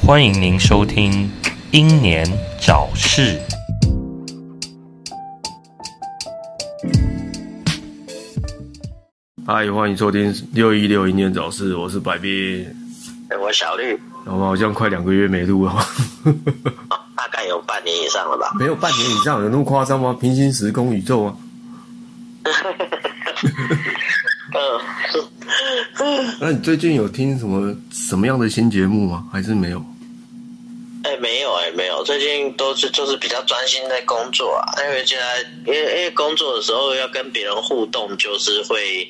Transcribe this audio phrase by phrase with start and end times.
[0.00, 1.12] 欢迎您收听
[1.72, 2.26] 《英年
[2.64, 3.38] 早逝》。
[9.44, 12.85] 嗨，欢迎收听六一六英年早逝，我是百变。
[13.56, 15.72] 小绿，我们好像快两个月没录了，
[17.16, 18.52] 大概有半年以上了吧？
[18.58, 20.14] 没有半年以上，有那么夸张吗？
[20.20, 21.34] 平行时空宇宙啊！
[24.52, 29.24] 嗯， 那你最近有听什么什么样的新节目吗？
[29.32, 29.82] 还是没有？
[31.04, 39.08] 哎，没有哎，没有，最近都是就是比较专心在工作啊，因为现在因为因为工作的时候要跟别人互动，就是会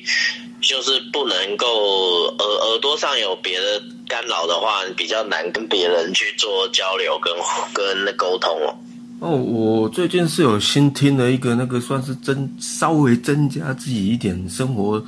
[0.61, 7.33] 就是不能够耳耳朵上有别的干扰的话，比较难跟别人去做交流跟
[7.73, 8.75] 跟沟通哦。
[9.19, 15.03] 哦，我最近是有新听了一个那个算是增稍微增加自己一点生活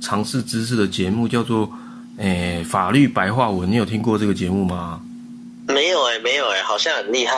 [0.00, 1.70] 常识知识的节目，叫做
[2.16, 3.70] 诶法律白话文。
[3.70, 5.00] 你有听过这个节目吗？
[5.68, 7.34] 没有哎，没有哎，好像很厉害。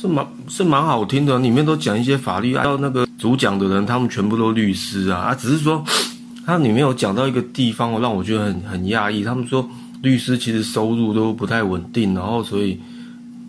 [0.00, 5.82] 是蛮是蛮好听的，里面都讲一些法律，到那个主讲的人，他们全部都律师啊，啊，只是说
[6.46, 9.24] 他里面有讲到一个地方，让我觉得很很讶异。
[9.24, 9.68] 他们说
[10.00, 12.80] 律师其实收入都不太稳定，然后所以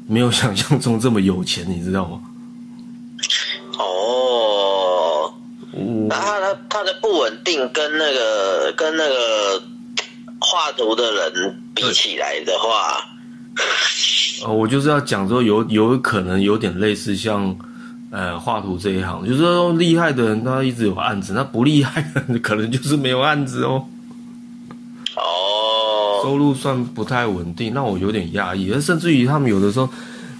[0.07, 2.19] 没有想象中这么有钱，你知道吗？
[3.77, 5.31] 哦，
[6.09, 9.61] 那他的他的不稳定跟那个跟那个
[10.39, 13.05] 画图的人比起来的话，
[14.43, 17.55] 呃， 我就是要讲说有有可能有点类似像
[18.17, 23.85] 呃画图这一行，就是说厉害的人他一直有案子，那不厉害的人可能就是没有案子哦。
[25.15, 28.71] 哦，收入算不太稳定，让我有点压抑。
[28.71, 29.87] 而甚至于他们有的时候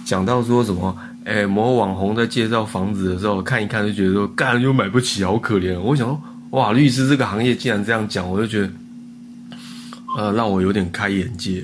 [0.04, 5.78] 讲到说什么，哎，某网红在介绍房子的时候，看一看就觉得说，干又买不起，好可怜。
[5.78, 8.70] 我想说，哇，律师这个行业竟然这样讲，我就觉得，
[10.16, 11.62] 呃，让我有点开眼界。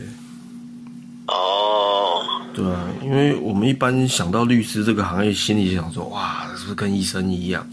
[2.55, 7.67] 哦，对啊，因为我们一般想到律师这个行业，心里想说，哇，是不是跟医生一样？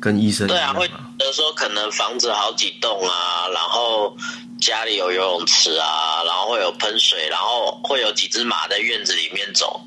[0.00, 4.16] 跟医生一对啊，会觉得说可能房子好几栋啊，然后
[4.58, 9.80] 家里有游泳池啊，然后会有喷水，然后会有几只马在院子里面走。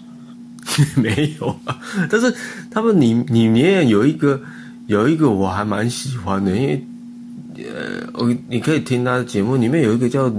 [0.96, 1.78] 没有啊，
[2.10, 2.34] 但是
[2.72, 4.40] 他们里里面有一个
[4.88, 6.86] 有一个我还蛮喜欢的，因为
[7.58, 10.32] 呃，我你可以听他的节目，里面有一个叫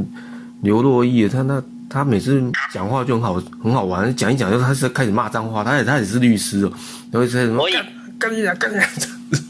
[0.63, 1.63] 刘若毅，他那
[1.95, 6.73] 他每次讲话就很好很好玩，讲一讲就他是开始骂脏话，他也他也是律师哦，
[7.13, 7.87] 然后在什么干
[8.19, 9.45] 干你讲干你俩这样子，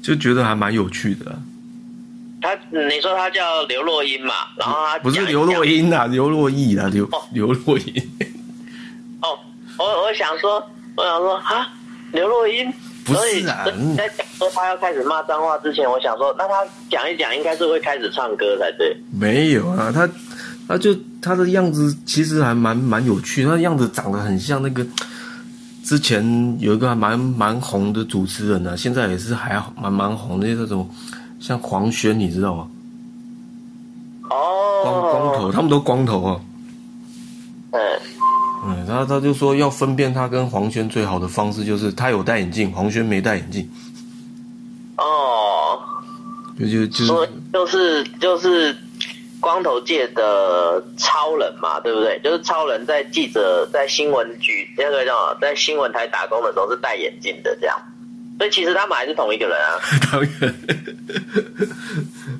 [0.00, 1.36] 就觉得还蛮有趣的啊、
[2.40, 8.10] 他你说他叫刘若英嘛，然后他不是刘若讲英啊，刘若毅啊，刘哦刘若英。
[9.20, 9.38] 哦，
[9.76, 11.74] 我我想说，我想说啊，
[12.12, 12.72] 刘若英。
[13.06, 13.64] 不是啊
[13.96, 16.54] 在讲说他要开始骂脏话之前，我想说，那他
[16.90, 18.96] 讲一讲，应该是会开始唱歌才对。
[19.10, 20.08] 没有啊，他
[20.66, 24.84] 他就他的样子其实还蛮蛮有趣，他的样子长得很像那个
[25.84, 30.90] 之前有一个还蛮蛮红的主持人啊，现在也是还蛮蛮红的那种，
[31.38, 32.68] 像黄轩，你知道吗？
[34.28, 36.40] 哦，光光头，他们都光头啊。
[37.70, 37.80] 嗯，
[38.68, 43.70] 嗯，他他就说要分辨他跟黄轩最好的方式就是他有戴眼镜，黄轩没戴眼镜，
[44.96, 45.78] 哦，
[46.58, 48.76] 就就就是就是就是
[49.38, 52.18] 光头界的超人嘛，对不对？
[52.24, 57.76] 就是超人在记者在新闻局那个叫在新闻台打工的时候是戴眼镜的，这样。
[58.38, 59.80] 所以其实他们还是同一个人啊。
[60.12, 60.54] 当然，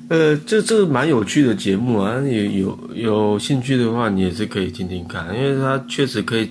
[0.09, 6.49] 呃，这这蛮有趣的节目啊，有有有兴趣的话，你也是可以听听看，因为它确实可以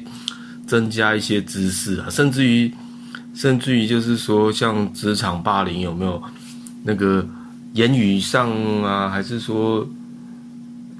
[0.66, 2.70] 增加一些知识啊，甚至于
[3.34, 6.22] 甚至于就是说，像职场霸凌有没有
[6.82, 7.26] 那个
[7.72, 8.50] 言语上
[8.82, 9.88] 啊，还是说，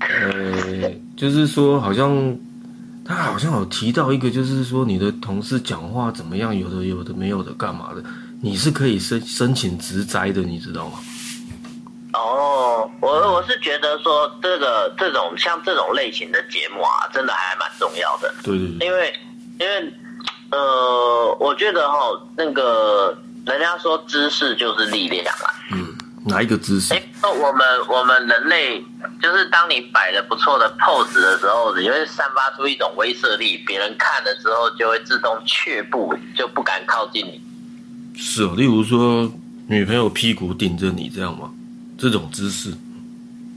[0.01, 2.37] 呃，就是说好像。
[3.09, 8.03] 他好像有提到一个，就是说你的同事讲话怎么样，有的有的没有的，干嘛的？
[8.41, 10.99] 你是可以申申请职灾的，你知道吗？
[12.17, 18.35] 哦，我我是觉得说这个这种像这种类型的节目啊，真的还蛮重要的。
[18.43, 19.15] 对对对，因为
[19.61, 19.93] 因为
[20.51, 21.99] 呃，我觉得哈，
[22.37, 25.53] 那个人家说知识就是力量啊。
[25.73, 28.83] 嗯，哪一个知识哎？，我们我们人类
[29.21, 37.41] 就是当你摆了不错的 pose 的时候，你会散发出一种威慑力，别人看了之后就会自动却步，就不敢靠近你。
[38.17, 39.31] 是哦，例如说
[39.69, 41.51] 女朋友屁股顶着你这样吗？
[41.99, 42.75] 这种姿势，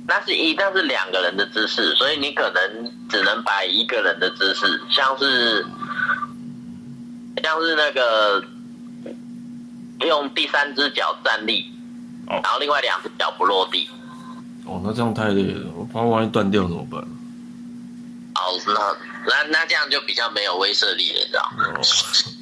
[0.08, 5.66] 那是一，那是两个人的姿势，所以你可能只能摆一个人的姿势，像是
[7.44, 8.44] 像是那个
[10.08, 11.72] 用第三只脚站立，
[12.28, 13.90] 哦然后另外两只脚不落地。
[14.66, 17.02] 哦，那这样太累了，我怕万一断掉怎么办？
[17.02, 18.96] 哦，那
[19.26, 21.66] 那那这样就比较没有威慑力了，你知道吗？
[21.76, 21.82] 哦，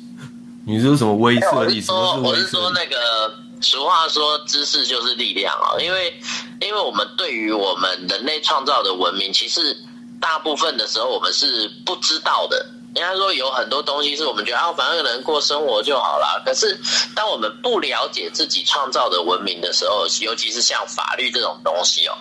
[0.66, 1.82] 你是什么威慑力？
[1.82, 2.72] 什么是说，我是说？
[2.72, 6.14] 那个俗话说知识就是力量啊，因为
[6.62, 9.76] 因为我们对于我们人类创造的文明，其实
[10.20, 12.66] 大部分的时候我们是不知道的。
[12.96, 16.42] 人家说有很多东西是我们觉得啊，反正能过生活就好啦。
[16.44, 16.80] 可是
[17.14, 22.18] 当我们不了解自己创造的文明的时候，尤其是像法律这种东西哦，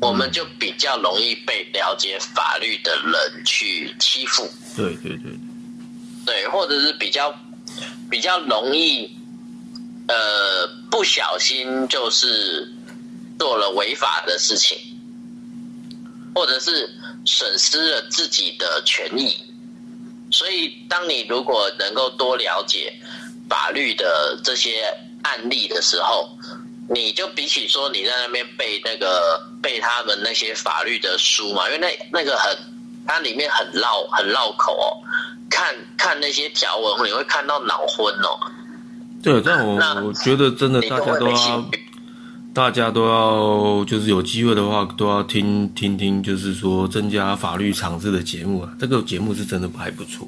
[0.00, 4.48] 我们就比较容易被了解法律的人去欺负。
[4.74, 5.38] 对对对，
[6.26, 7.32] 对，或者是比较
[8.10, 9.08] 比较容易，
[10.10, 12.68] 呃，不小心就是
[13.38, 14.76] 做了违法的事情，
[16.34, 16.90] 或者是
[17.24, 19.36] 损失了自己的权益。
[20.32, 22.92] 所以，当你如果能够多了解
[23.48, 24.82] 法律的这些
[25.22, 26.28] 案例的时候，
[26.88, 32.56] 你就比起说你在那边背那个背他们那些法律的书嘛，因为那那个很，
[33.06, 34.86] 它里面很绕很绕口哦。
[35.48, 38.38] 看看那些条文，你会看到脑昏哦。
[39.22, 39.76] 对，但我
[40.06, 41.64] 我觉得真的 大家都要。
[42.52, 48.68] 大家都要就是有机会的话，都要听听听，就是说增加法律常识的节目啊。
[48.76, 50.26] 这个节目是真的还不错。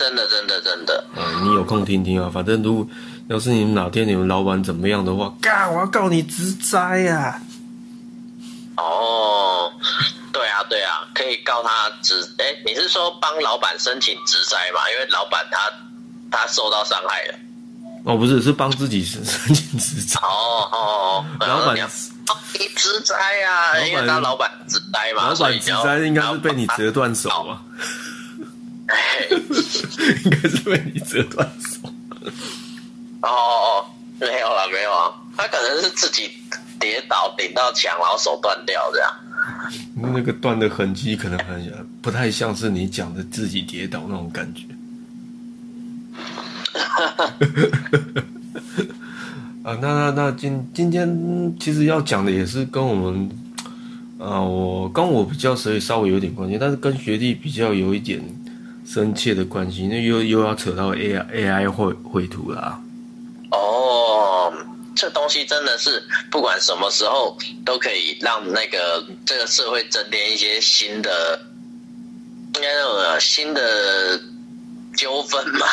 [0.00, 2.28] 真的，真的，真的，嗯，你有空听听啊。
[2.28, 2.88] 反正如果
[3.28, 7.40] 要是你们哪天你们老板怎么样的话，干，我要告你职灾呀！
[8.76, 9.70] 哦，
[10.32, 12.14] 对啊，对啊，可以告他职。
[12.38, 14.80] 哎，你是说帮老板申请职灾嘛？
[14.90, 17.38] 因为老板他他受到伤害了。
[18.08, 20.18] 哦，不是，是帮自己申申请职灾。
[20.22, 20.78] 哦哦
[21.12, 21.86] 哦， 老板你要
[22.26, 23.14] 帮你职灾
[23.44, 27.60] 啊，因为他老板职灾嘛，老板职所以你要灾应该是被你折断手啊，
[28.86, 29.28] 哎
[30.24, 31.86] 应该是被你折断手。
[33.20, 33.86] 哦哦哦，
[34.18, 36.30] 没有了，没有啊，他可能是自己
[36.80, 39.14] 跌倒顶到墙，然后手断掉这样。
[39.94, 44.62] 那个断的痕迹可能很不太像是你讲的自己跌倒那种感觉。
[46.78, 47.34] 哈 哈
[49.64, 53.30] 啊，那那那今今天其实要讲的也是跟我们，
[54.18, 58.22] 啊，我跟我比较所以稍微有点关系，但是跟学弟比较有一点
[58.86, 62.80] 深切的关系，那又又要扯到 AI AI 绘绘图啦。
[63.50, 64.52] 哦，
[64.94, 71.38] 这东西真的是不管什么时候都可以让那个这个社会增添一些新的，
[72.54, 74.18] 应该说新的
[74.98, 75.66] 纠纷嘛。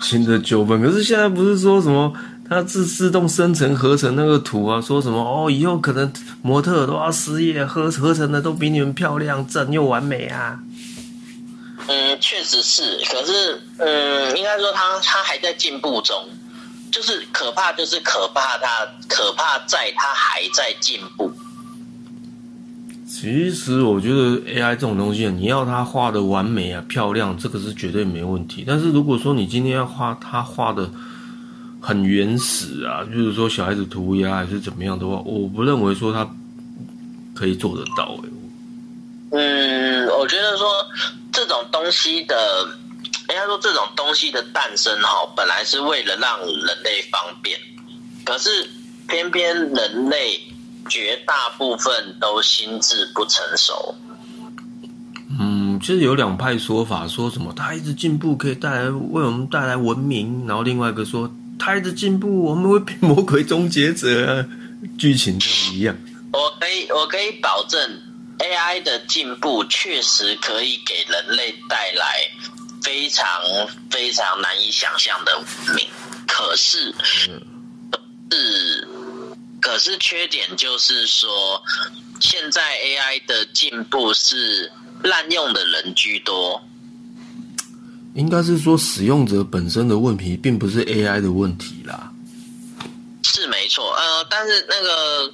[0.00, 0.82] 新的纠纷。
[0.82, 2.12] 可是现在不是说什么
[2.48, 6.12] 它自自动生成合成那个图啊，说什么哦，以后可能
[6.42, 10.58] 模特都要失业，合合成的都比你们漂亮、正又完美啊。
[11.86, 16.28] 嗯，确实是，可是嗯，应该说它它还在进步中。
[16.90, 21.32] 就是可怕，就是可怕它，可怕在它还在进步。
[23.22, 28.64] 其实我觉得 AI 这种东西，你要它画的完美啊、漂亮，这个是绝对没问题。
[28.66, 30.90] 但是如果说你今天要画它画的
[31.80, 36.28] 很原始啊，就是说小孩子涂鸦还是怎么样的话，我不认为说它
[37.32, 39.38] 可以做得到、欸。
[39.38, 40.66] 嗯，我觉得说
[41.30, 42.36] 这种东西的，
[43.28, 47.56] 应该说这种东西的诞生哈，本来是为了让人类方便，
[48.24, 48.68] 可是
[49.06, 50.40] 偏偏人类
[50.88, 53.94] 绝大部分都心智不成熟。
[55.40, 64.46] 嗯，其实有两派说法，说什么他一直进步可以带来为我们带来文明，然后另外一个说他一直进步我们会变魔鬼终结者啊，
[64.98, 65.96] 剧情这样一样。
[66.32, 67.80] 我可以，我可以保证
[68.38, 72.26] ，AI 的进步确实可以给人类带来
[72.82, 73.26] 非常
[73.90, 75.86] 非常难以想象的文明。
[76.26, 77.42] 可是，是，
[79.62, 81.62] 可是缺点就是说，
[82.20, 84.70] 现在 AI 的进步是
[85.04, 86.60] 滥用的人居多。
[88.14, 92.12] 应该是说使用者本身的问题，并不是 AI 的问题啦。
[93.22, 95.32] 是没错，呃，但是那个，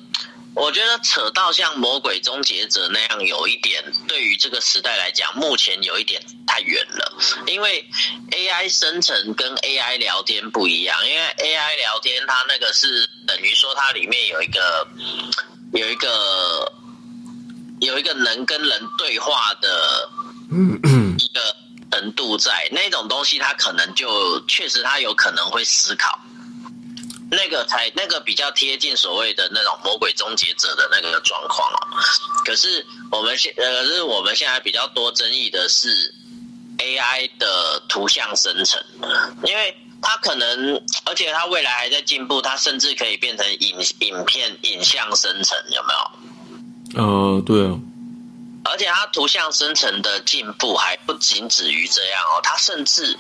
[0.58, 7.12] 我觉得扯到像《魔鬼终结者》那样，有一点对于这个时代来讲，目前有一点太远了。
[7.46, 7.88] 因为
[8.32, 14.86] AI 生成跟 AI 聊天不一样，因为 AI 聊天它那个是等于说它里面有一个
[15.74, 16.72] 有一个
[17.80, 20.10] 有一个能跟人对话的
[21.18, 21.40] 一个
[21.92, 26.18] 程度在，那种东西它可能就确实它有可能会思考。
[27.30, 31.78] 那个才那个比较贴近所谓的那种魔鬼终结者的那个状况哦。
[32.44, 36.14] 可是我们现呃，是我们现在比较多争议的是
[36.78, 38.82] AI 的图像生成，
[39.44, 47.04] 因为它可能，而且它未来还在进步，它甚至可以变成影影片影像生成，有没有？
[47.04, 47.78] 呃，对啊，
[48.70, 53.18] 而且它图像生成的进步还不仅止于这样哦，它甚至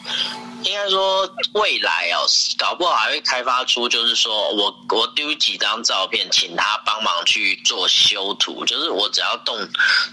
[0.62, 2.26] 应该说未来哦，
[2.56, 9.56] 搞不好还会开发出，就是说我我丢几张照片，请他帮忙去做修图，就是我只要动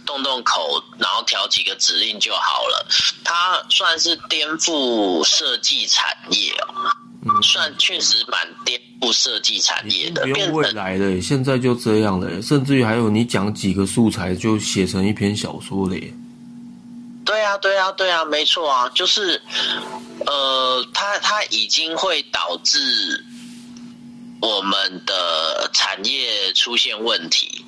[0.05, 2.87] 动动口，然后调几个指令就好了。
[3.23, 6.95] 它算是颠覆设计产业哦，
[7.41, 16.13] 算确实蛮颠覆设计产业的，不用未来的，现在就这样了，甚至于还有你讲几个素材就写成一篇小说了耶。
[17.25, 19.41] 对啊，对啊，对啊，没错啊，就是，
[20.27, 23.25] 呃，它它已经会导致
[24.39, 27.65] 我们的产业出现问题。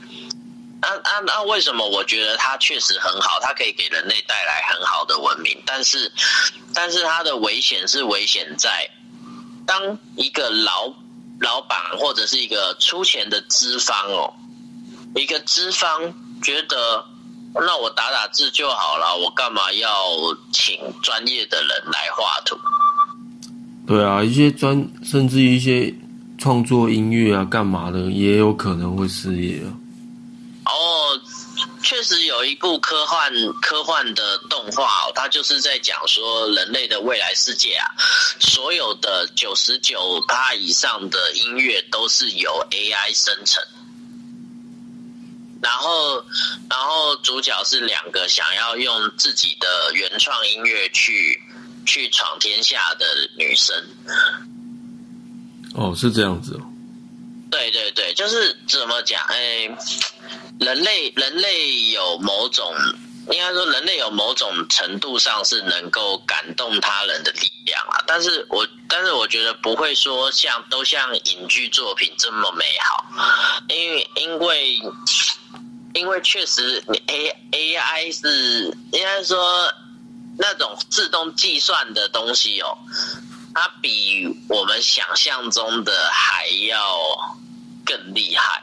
[0.79, 5.59] 那那那为什么我觉得它确实很好，它可以给人类带来很好的文明？
[5.65, 6.11] 但是，
[6.71, 8.87] 但是它的危险是危险在，
[9.67, 10.91] 当一个老
[11.39, 14.33] 老板或者是一个出钱的资方哦，
[15.15, 15.87] 一个资方
[16.41, 17.05] 觉得，
[17.53, 19.87] 那我打打字就好了，我干嘛要
[20.51, 22.57] 请专业的人来画图？
[23.85, 25.93] 对啊，一些专甚至于一些
[26.37, 29.69] 创作音乐啊，干嘛的也有可能会失业啊。
[30.65, 30.71] 哦，
[31.87, 37.87] 确实有一部科幻科幻的动画、哦，它就是在讲说人类的未来世界啊，
[38.41, 43.63] 所有的九十九趴以上的音乐都是由 AI 生成。
[45.61, 46.21] 然后，
[46.69, 51.41] 然后主角是两个想要用自己的原创音乐去
[51.85, 53.05] 去闯天下的
[53.37, 53.73] 女生。
[55.73, 56.61] 哦，是这样子哦。
[57.57, 59.19] 对对对，就是怎么讲？
[59.29, 59.67] 哎，
[60.59, 62.71] 人类人类有某种，
[63.31, 68.03] 应该说人类有某种程度上是能够感动他人的力量啊。
[68.05, 73.03] 但是我但是我觉得不会说像都像影剧作品这么美好，
[73.69, 74.79] 因为因为
[75.95, 79.73] 因为确实你 A A I 是应该说
[80.37, 82.77] 那种自动计算的东西哦。
[83.59, 87.39] 它比我们想象中的还要
[87.87, 88.61] 更厉害。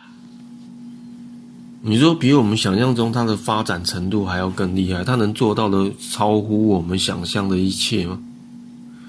[1.80, 8.20] 你说比我们想象中它的发展程度还要更厉害，它能做到的超乎我们想象的一切吗？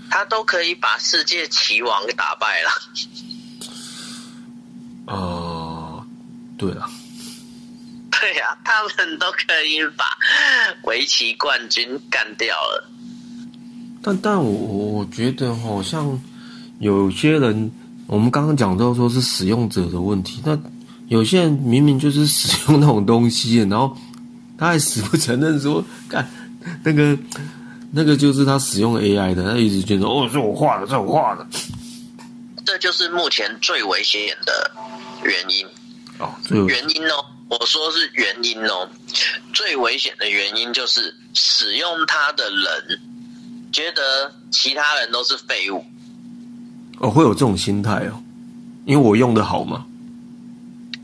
[0.10, 2.70] 它都可以把世界棋王给打败了。
[5.08, 6.06] 呃，
[6.58, 6.90] 对啊，
[8.12, 10.06] 对呀、他们都可以把
[10.84, 12.90] 围棋冠军干掉了。
[14.02, 16.20] 但但我我觉得好像
[16.80, 17.72] 有些人，
[18.08, 20.58] 我们刚刚讲到说是使用者的问题，那
[21.08, 23.96] 有些人明明就是使用那种东西，然后
[24.58, 26.28] 他还死不承认说，干
[26.84, 27.18] 那个
[27.92, 31.48] 那个就是他使用 AI 的，他一直觉得哦是我画的，是我画的。
[32.66, 34.72] 这就是目前最危险的
[35.24, 35.66] 原因。
[36.18, 38.90] 哦，这个原因哦，我说是原因哦，
[39.54, 43.00] 最危险的原因就是使用它的人
[43.72, 45.84] 觉得其他人都是废物。
[47.00, 48.22] 哦会有这种心态哦，
[48.86, 49.86] 因为我用的好吗。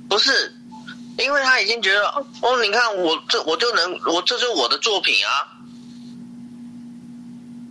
[0.10, 0.54] 不是，
[1.18, 5.32] 因为他已经觉得哦，你看我这我就能，我这就是我的作品啊，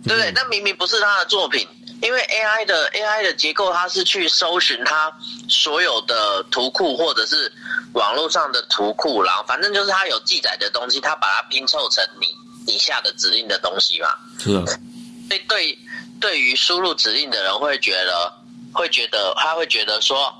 [0.03, 0.31] 对不对？
[0.33, 1.67] 但明明不是他的作品，
[2.01, 5.11] 因为 AI 的 AI 的结构，它是去搜寻它
[5.47, 7.51] 所有的图库或者是
[7.93, 12.27] 网络上的图库，然后反正就是它有记载的东西，它把它拼凑成你
[12.65, 14.07] 你下的指令的东西嘛。
[14.39, 15.77] 是啊，所以对
[16.21, 18.33] 对于输入指令的人会觉得，
[18.71, 20.33] 会觉得他会觉得说，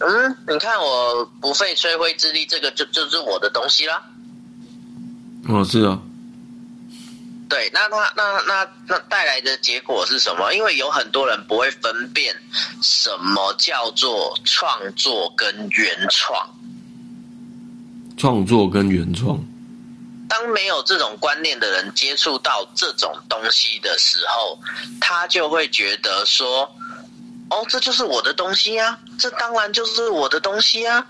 [0.00, 4.02] 嗯，你看我不费吹灰之力，这个就就是我的东西啦。
[5.48, 5.98] 哦是啊，
[7.48, 10.52] 对，那他那那那带来的结果是什么？
[10.52, 12.34] 因为有很多人不会分辨
[12.82, 16.48] 什么叫做创作跟原创。
[18.16, 19.38] 创作跟原创。
[20.30, 24.56] 当没有这种观念的人接触到这种东西的时候，
[25.00, 26.62] 他就会觉得说
[27.50, 31.04] ：“哦，这就是我的东西啊，这当然就是我的东西啊，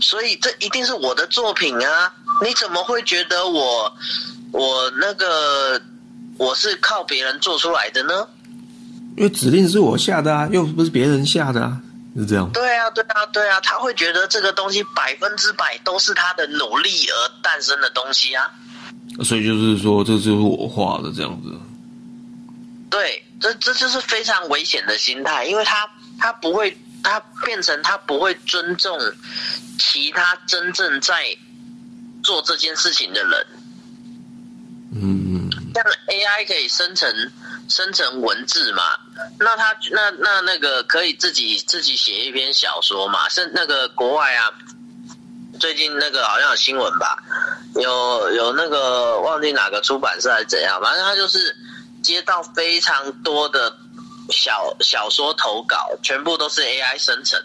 [0.00, 2.12] 所以这一定是我的作品啊！
[2.44, 3.90] 你怎么会觉得我
[4.52, 5.80] 我那个
[6.36, 8.28] 我是靠别人做出来的呢？”
[9.16, 11.80] 因为指令是我下的啊，又不是别人下的啊，
[12.16, 12.50] 是这样。
[12.52, 18.50] 对啊，对啊，对啊，他会觉得这个东西百分之百都是他的努力而诞生的东西啊。
[19.24, 21.50] 所以就是说，这就是我画的这样子。
[22.90, 28.98] 对，这这就是非常危险的心态，因为他他不会，他变成他不会尊重
[29.78, 31.14] 其他真正在
[32.22, 33.46] 做这件事情的人。
[34.92, 37.08] 嗯，像 AI 可以生成
[37.68, 38.82] 生成文字嘛？
[39.38, 43.28] 那他那那那个可以自己自己写一篇小说嘛？
[43.28, 44.52] 是那个国外啊，
[45.58, 47.16] 最近那个好像有新闻吧？
[47.74, 51.54] 有有那个忘记哪个出版社还是怎样，反正他就是
[52.02, 53.74] 接到非常多的
[54.30, 57.40] 小小说投稿，全部都是 AI 生成。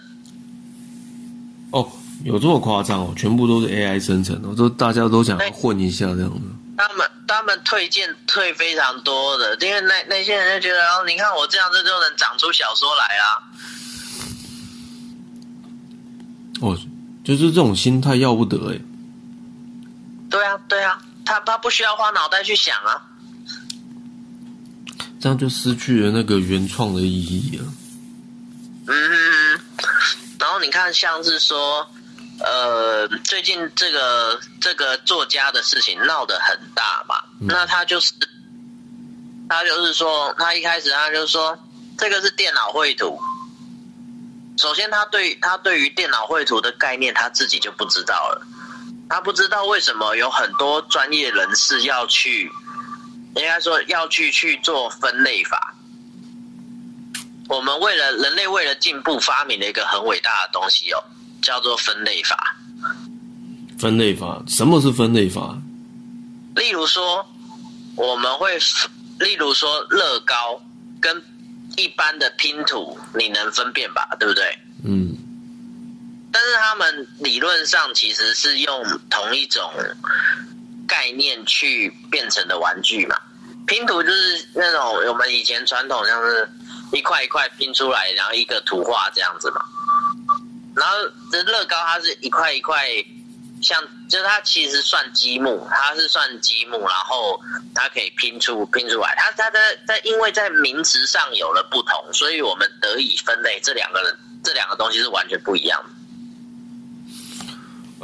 [1.71, 1.89] 哦，
[2.25, 3.13] 有这么夸张哦？
[3.17, 6.41] 全部都是 AI 生成的，我都大家都想混一下这样子。
[6.81, 13.25] 他们他们推荐退非常多的，因为那那些人就觉得，哦，你看我这样子就能长出小说来啊。
[16.61, 16.75] 哦，
[17.23, 18.79] 就是这种心态要不得哎。
[20.27, 23.05] 对啊，对啊，他他不需要花脑袋去想啊。
[25.19, 27.73] 这样就失去了那个原创的意义了。
[28.87, 29.59] 嗯，
[30.39, 31.87] 然后你看，像是说。
[32.43, 38.13] 呃，最近这个这个作家的事情闹得很大嘛，那他就是
[39.47, 41.57] 他就是说，他一开始他就说
[41.97, 43.19] 这个是电脑绘图。
[44.57, 48.45] 首先，他对他对于电脑绘图的概念他自己就不知道了，
[49.09, 52.51] 他不知道为什么有很多专业人士要去，
[53.35, 55.75] 应该说要去去做分类法。
[57.47, 61.03] 我们为了人类为了进步发明了一个很伟大的东西哦。
[61.41, 62.55] 叫做分类法。
[63.79, 65.57] 分类法，什么是分类法？
[66.55, 67.25] 例如说，
[67.95, 68.57] 我们会，
[69.19, 70.61] 例如说乐高
[70.99, 71.21] 跟
[71.77, 74.07] 一般的拼图，你能分辨吧？
[74.19, 74.57] 对不对？
[74.83, 75.17] 嗯。
[76.31, 79.69] 但是他们理论上其实是用同一种
[80.87, 83.17] 概念去变成的玩具嘛。
[83.67, 86.49] 拼图就是那种我们以前传统像是
[86.93, 89.65] 一块一块拼出来，然后一个图画这样子嘛。
[90.81, 90.95] 然后
[91.31, 92.75] 这乐高它是一块一块，
[93.61, 97.39] 像就是它其实算积木，它是算积木，然后
[97.75, 99.13] 它可以拼出拼出来。
[99.15, 105.89] 它它的在因为在名词上有了不同，所以我们得以分类这两个人这两个东西是完全不一样的。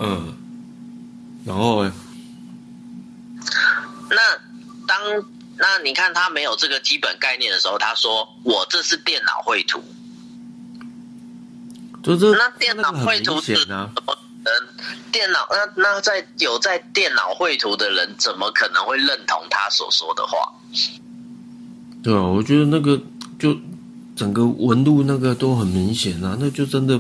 [0.04, 0.38] 嗯，
[1.48, 1.84] 然后
[4.12, 4.22] 那
[4.88, 5.26] 当
[5.58, 9.84] 那你看他没有这个基本概念的时候，他说我这是电脑绘图。
[12.16, 13.92] 那电脑绘图是怎么
[15.12, 20.52] 电脑那那在有在电脑绘图的人，怎么可能会认同他所说的话？
[22.04, 22.98] 对啊，我觉得那个
[23.38, 23.58] 就
[24.16, 27.00] 整个纹路那个都很明显啊，那就真的，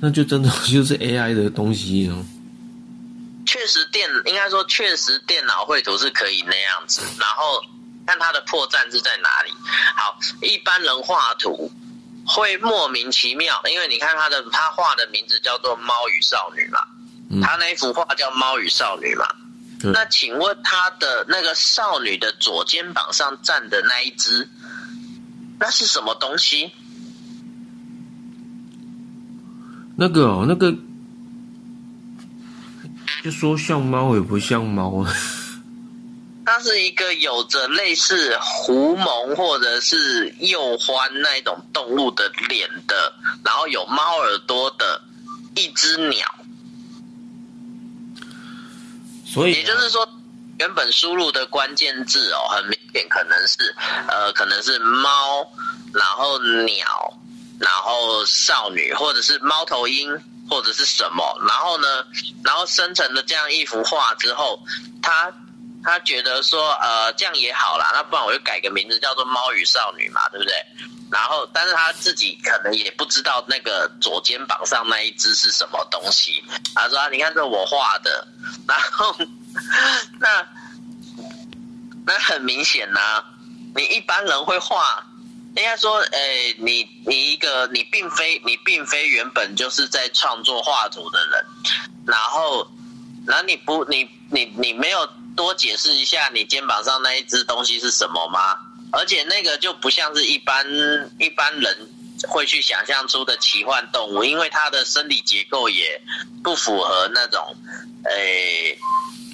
[0.00, 2.14] 那就真的 就是 AI 的东西啊。
[3.46, 7.60] 确实电应该说确实电脑绘图是可以那样子，然后
[8.06, 9.50] 看它的破绽是在哪里。
[9.96, 11.70] 好，一般人画图。
[12.26, 16.80] 会莫名其妙，因为你看他的他画的名字叫做《猫与少女》嘛，
[17.46, 19.26] 他那一幅画叫《猫与少女》嘛。
[19.92, 24.48] 那请问他的那个少女的左肩膀上站的那一只，
[25.60, 26.72] 那是什么东西？
[29.96, 30.74] 那个哦，那个
[33.22, 35.06] 就说像猫也不像猫。
[36.46, 43.12] 它是一个有着类似狐獴或者是鼬獾那种动物的脸的，
[43.44, 45.02] 然后有猫耳朵的
[45.56, 46.24] 一只鸟。
[49.26, 50.08] 所以，也就是说，
[50.60, 53.74] 原本输入的关键字哦，很明显可能是
[54.06, 55.44] 呃，可能是猫，
[55.92, 57.12] 然后鸟，
[57.58, 60.16] 然后少女，或者是猫头鹰，
[60.48, 61.24] 或者是什么。
[61.48, 61.88] 然后呢，
[62.44, 64.60] 然后生成了这样一幅画之后，
[65.02, 65.34] 它。
[65.86, 70.52] 他觉得说，呃，这样也好啦，那不然我就改个名字叫做《猫与少女》嘛，对不对？
[71.12, 76.42] 然后，但是他自己可能也不知道那个左肩膀上那一只是什么东西。
[76.74, 78.26] 他说：“你看，这我画的。”
[78.66, 79.14] 然后，
[80.18, 80.44] 那
[82.04, 83.24] 那很明显呐，
[83.76, 85.06] 你一般人会画，
[85.54, 91.46] 应该说，哎，你你一个你并非你并非原本就是在创作画图的人，
[92.04, 92.66] 然后，
[93.24, 95.08] 然后你不你你你没有。
[95.36, 98.56] 多解释一下，你肩膀上那一只东西是什么吗？
[98.92, 100.64] 而且那个就不像是一般
[101.18, 101.76] 一般人
[102.28, 106.00] 会去想象出的奇幻动物，因为它的生理结构也
[106.42, 107.54] 不符合那种，
[108.04, 108.78] 诶，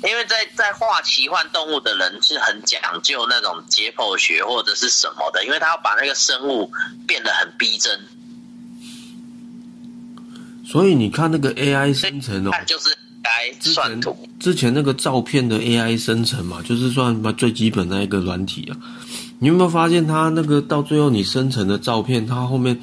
[0.03, 6.73] 因为在在画奇幻动物的人是很讲究那种解剖学或者是什么的，因为他要把那个生物
[7.07, 8.01] 变得很逼真。
[10.67, 12.97] 所以你看那个 AI 生成哦，就是。
[13.61, 14.01] 之前
[14.39, 18.77] 之前那个照片的 AI 生成嘛，就是算把最基本那一个软体啊。
[19.39, 22.79] 你有没有发现它那个到最后你生成的照片，它后面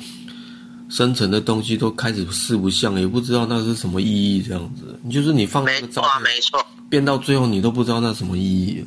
[0.90, 5.00] 生成的东西都开始四不像，也不知道那是什么意义，这样子。
[5.04, 6.66] 你就是你放那没错啊，个照片没错。
[6.90, 8.86] 变到最后，你都不知道那什么意义。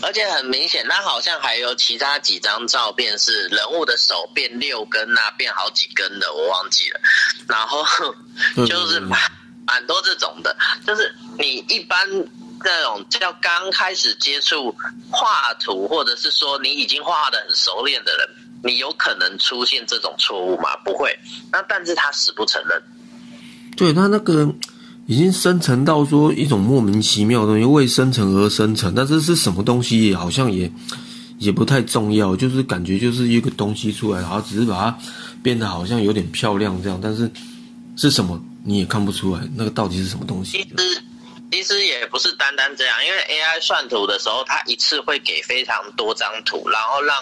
[0.00, 7.00] 而且很明显，它好像还有其他几张照片是人物的手变六根啊，变好几根的，我忘记了。
[7.48, 7.84] 然后
[8.54, 9.20] 对 就是蛮
[9.66, 11.98] 蛮多这种的，就是你一般
[12.64, 14.74] 那种叫刚开始接触
[15.10, 18.28] 画图，或者是说你已经画的很熟练的人，
[18.62, 20.76] 你有可能出现这种错误吗？
[20.84, 21.16] 不会。
[21.52, 22.82] 那但是他死不承认。
[23.76, 24.50] 对他那个
[25.06, 30.70] 已经生成到说一种莫名其妙的东西，为生成而生成，但这是什么东西，好像也
[31.38, 34.98] 也不太重要，就是感觉就是一个东西出来，然后只是把它
[35.42, 37.30] 变得好像有点漂亮这样，但是
[37.96, 40.68] 是什么你也看不出来，那个到底是什么东西其？
[40.76, 41.02] 实
[41.52, 47.16] 其实也不是单单这样，因为 AI 算图的时候，它一次会给非常多张图，然后让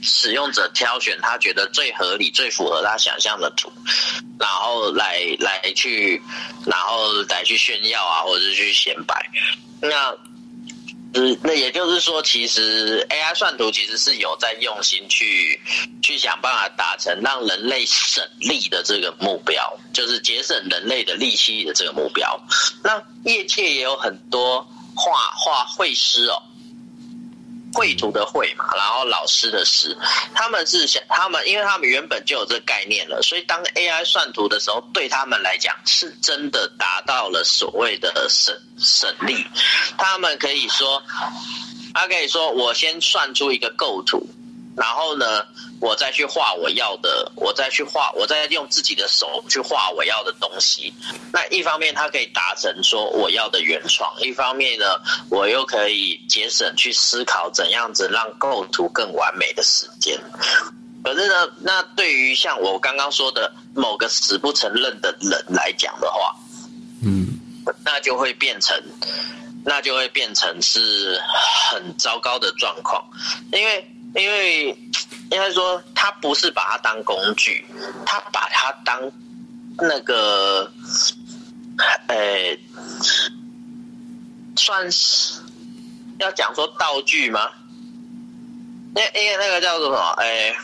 [0.00, 3.70] 使用者挑选他觉得最合理、最符合他想象的图，
[4.38, 6.22] 然后来来去，
[6.64, 9.28] 然后来去炫耀啊，或者是去显摆。
[9.82, 10.16] 那
[11.16, 15.60] 嗯，那也就是说，其实 AI 算图其实是有在用心去
[16.02, 22.36] 去想办法达成让人类省力的这个目标，就是节省人类的力气的这个目标。
[22.82, 24.60] 那业界也有很多
[24.96, 26.42] 画画绘师哦，
[27.74, 29.96] 绘图的绘嘛，然后老师的师，
[30.32, 39.44] 他们是想他们，因为他们原本就有这个概念了，所以当 AI 算图的时候，对他们来讲是真的达到了所谓的省省力。
[39.98, 41.02] 他们可以说，
[41.92, 44.24] 他可以说，我先算出一个构图，
[44.76, 45.44] 然后呢，
[45.80, 50.92] 我再去画我要的，我再去画，我再用自己的手去画我要的东西。
[51.32, 60.18] 那一方面，它可以达成说我要的原创；一方面呢，我又可以节省去思考怎样子让构图更完美的时间。
[61.04, 66.34] 可是呢，那对于像我刚刚说的某个死不承认的人来讲的话，
[67.04, 67.38] 嗯，
[67.84, 68.76] 那就会变成，
[69.64, 71.20] 那就会变成是
[71.70, 73.04] 很糟糕的状况，
[73.52, 74.68] 因为因为
[75.30, 77.64] 应该说他不是把它当工具，
[78.06, 79.00] 他把它当
[79.78, 80.70] 那个，
[82.06, 82.56] 呃，
[84.56, 85.40] 算是
[86.20, 87.50] 要讲说道具吗？
[88.94, 90.10] 那因为那个叫做什么？
[90.18, 90.54] 哎，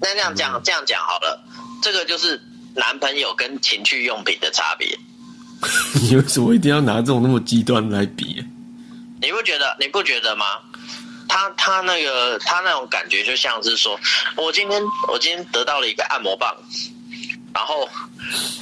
[0.00, 1.40] 那这样讲这样讲好了，
[1.80, 2.40] 这个就是
[2.74, 4.98] 男朋友跟情趣用品的差别。
[6.02, 8.44] 你为什么一定要拿这种那么极端来比？
[9.20, 9.76] 你不觉得？
[9.78, 10.44] 你不觉得吗？
[11.32, 13.98] 他他那个他那种感觉就像是说，
[14.36, 16.54] 我今天我今天得到了一个按摩棒，
[17.54, 17.88] 然后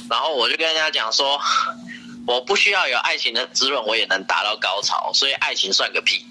[0.09, 1.37] 然后我就跟人家讲说，
[2.25, 6.25] 我不需要有爱情的滋润，我也能达到高潮，所以爱情算个屁。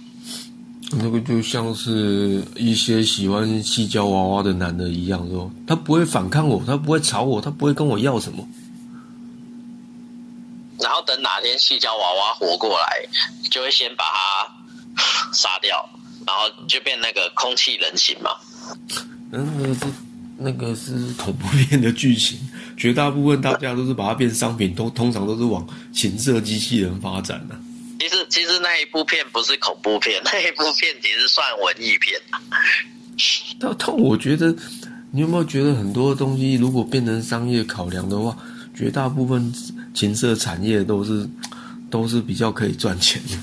[0.92, 8.48] 那个就像是一些喜欢细胶娃娃的男的一样，说他不会反抗我，他不会吵我，他不会跟我要什么。
[10.79, 13.07] 然后等哪天细胶娃娃活过来，
[13.50, 15.87] 就会先把他 杀掉，
[16.26, 18.30] 然后就变那个空气人形嘛。
[19.33, 19.87] 嗯，那个是
[20.38, 22.38] 那个是恐怖片的剧情，
[22.76, 27.54] 绝大部分大家都是把它变商品，都通常都是往情色机器人发展的、
[27.98, 32.20] 其实其实那一部片不是恐怖片，那一部片其实算文艺片。
[33.59, 34.54] 但但我觉得，
[35.12, 38.37] 你有没有觉得很多东西如果变成商业考量的话，
[38.74, 39.52] 绝大部分
[39.92, 41.28] 情色产业都是
[41.90, 43.37] 都是比较可以赚钱的。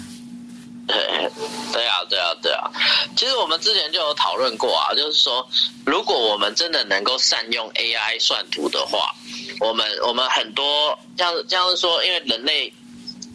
[3.18, 5.46] 其实我们之前就有讨论过啊，就是说，
[5.86, 9.14] 如果我们真的能够善用 AI 算图的话，
[9.60, 12.72] 我们我们很多像像是说，因为人类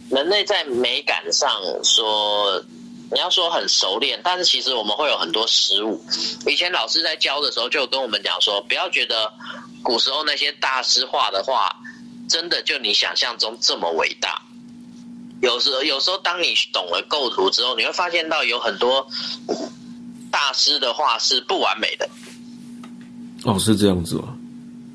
[0.09, 2.63] 人类在美感上说。
[3.11, 6.03] 你要说很熟练，但是其实我们会有很多失误。
[6.47, 9.31] 以前老师在教的时候，就跟我们讲说，不要觉得
[9.83, 11.71] 古时候那些大师画的画，
[12.27, 14.41] 真的就你想象中这么伟大。
[15.43, 19.05] 有时候，有时候当你懂了构图之后，你会发现到有很多
[20.31, 22.09] 大师的画是不完美的。
[23.43, 24.37] 哦，是这样子吗？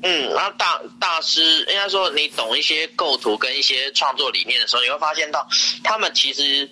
[0.01, 5.47] 嗯，然后大大师应该说，你懂一些构图跟一些创作理念的时候，你会发现到
[5.83, 6.67] 他们其实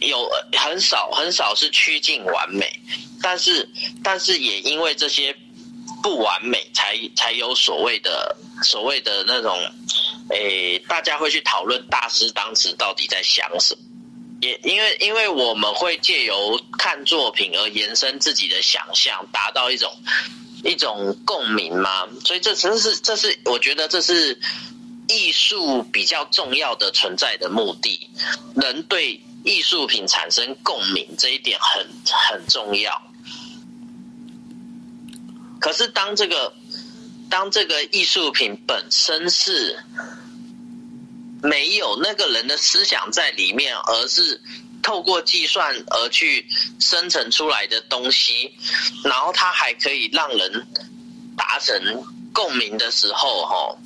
[0.00, 2.64] 有很少很少是趋近完美，
[3.20, 3.68] 但是
[4.02, 5.36] 但是也因为这些
[6.02, 9.58] 不完美，才才有所谓的所谓的那种，
[10.30, 13.80] 诶，大家会去讨论大师当时到底在想什么。
[14.40, 19.92] 也因为因为我们会借由看作品而延伸自己的想象，达到一种
[20.62, 24.38] 一种共鸣嘛，所以这真是这是我觉得这是
[25.08, 28.08] 艺术比较重要的存在的目的，
[28.54, 31.84] 人对艺术品产生共鸣这一点很
[32.30, 33.02] 很重要。
[35.60, 36.52] 可是当这个
[37.28, 39.78] 当这个艺术品本身是
[41.42, 44.40] 没有那个人的思想在里面，而是
[44.82, 46.46] 透过计算而去
[46.78, 48.52] 生成出来的东西，
[49.04, 50.66] 然后它还可以让人
[51.36, 53.78] 达成共鸣的时候，哈，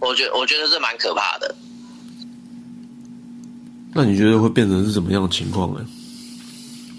[0.00, 1.54] 我觉我觉得这蛮可怕的。
[3.94, 5.84] 那你觉得会变成是什么样的情况呢？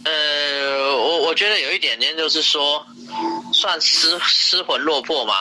[0.03, 2.85] 呃，我我觉得有一点点就是说，
[3.53, 5.33] 算失失魂落魄吗？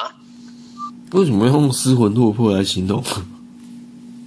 [1.12, 3.02] 为什么要用失魂落魄来形容？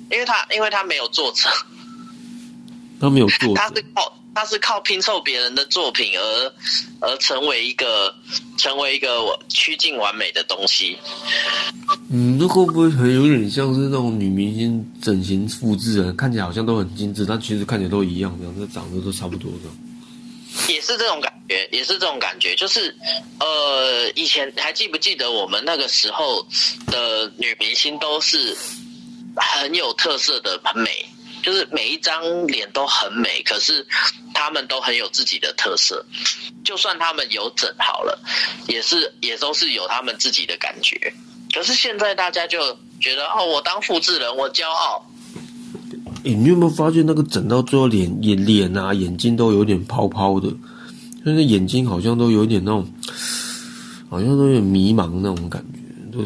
[0.10, 1.50] 因为他因为他没有作者，
[3.00, 6.54] 他没有作他是靠他是靠拼凑别人的作品而
[7.02, 8.14] 而成为一个
[8.58, 10.98] 成为一个趋近完美的东西。
[12.10, 16.14] 嗯，那会不会很有点像是那种女明星整形复制啊？
[16.18, 19.70] 看起来好像都很精致，但其实看起来都一样，这样，这长得都差不多的。
[20.68, 22.96] 也是这种感觉，也是这种感觉，就是
[23.40, 26.46] 呃，以前还记不记得我们那个时候
[26.88, 28.56] 的女明星都是
[29.36, 31.06] 很有特色的，很美，
[31.44, 33.86] 就是每一张脸都很美，可是
[34.34, 36.06] 她们都很有自己的特色，
[36.64, 38.18] 就算她们有整好了，
[38.68, 41.14] 也是也都是有她们自己的感觉。
[41.54, 45.06] 可是现在大家就觉得哦，我当复制人，我骄傲。
[46.24, 50.50] 诶，你有没有发现那个整到最后脸眼脸啊眼睛都有点泡泡的，
[51.26, 52.88] 就是眼睛好像都有点那种，
[54.10, 56.18] 好像都有点迷茫那种感觉。
[56.18, 56.24] 都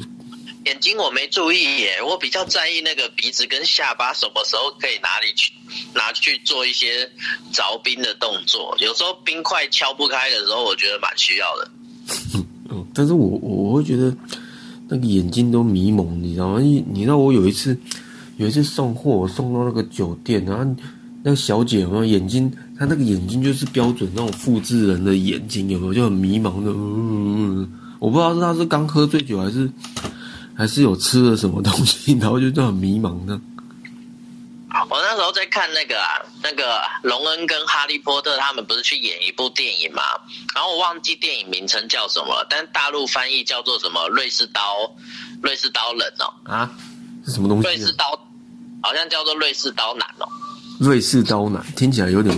[0.66, 5.54] 眼睛我没注意耶，我比较在意那个鼻子跟下巴什么时候可以哪里去
[5.94, 7.10] 拿去做一些
[7.54, 8.76] 凿冰的动作。
[8.80, 11.72] 有时候冰块敲不开的时候，我觉得蛮需要的。
[12.70, 14.16] 嗯，但是我我会觉得。
[14.88, 16.60] 那个眼睛都迷蒙，你知道吗？
[16.60, 17.76] 你你知道我有一次，
[18.38, 20.76] 有一次送货我送到那个酒店，然后
[21.24, 22.52] 那个小姐有没有眼睛？
[22.78, 25.94] 她那个眼睛就是标准那种复制人的眼睛，有没有？
[25.94, 26.72] 就很迷茫的。
[26.72, 29.70] 嗯，我不知道是她是刚喝醉酒，还是
[30.54, 33.40] 还是有吃了什么东西，然后就这样很迷茫的。
[34.90, 40.02] 我那时候在看那个啊，那个隆恩跟哈利波特他们不是去演一部电影嘛？
[40.54, 44.62] 然后我忘记电影名称叫什么，但大陆翻译叫做什么瑞士刀，
[45.42, 46.52] 瑞士刀人哦。
[46.52, 46.70] 啊？
[47.26, 47.68] 是什么东西？
[47.68, 48.06] 瑞士刀，
[48.86, 50.30] 好像叫做瑞士刀男哦。
[50.80, 52.36] 瑞士刀男听起来有点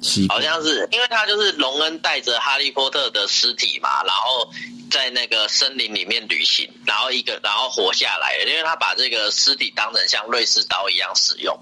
[0.00, 4.48] 奇怪，好像是因为他就是隆恩带着哈利波特的尸体嘛，然后。
[4.92, 11.58] 在那个森林里面旅行，然后一个然后活下来，因为他把这个尸体当成像瑞士刀一样使用，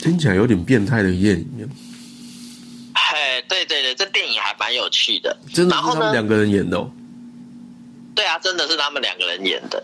[0.00, 1.70] 听起来有点变态的电影。
[2.92, 6.84] 嘿，对对对，这电影还蛮有趣的，真的是他们两个人演的。
[8.16, 9.80] 对啊，真的是他们两个人演的。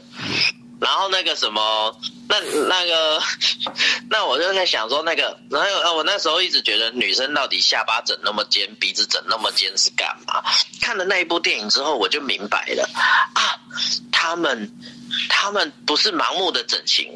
[0.81, 1.95] 然后那个什么，
[2.27, 3.21] 那那个，
[4.09, 10.43] 那我就在想说，那个，然后我那时候一直觉得女生到底下巴整那么尖，鼻子整那么尖是干嘛？
[10.81, 12.89] 看了那一部电影之后，我就明白了
[13.35, 13.61] 啊，
[14.11, 14.73] 他们
[15.29, 17.07] 他们不是盲目的整形，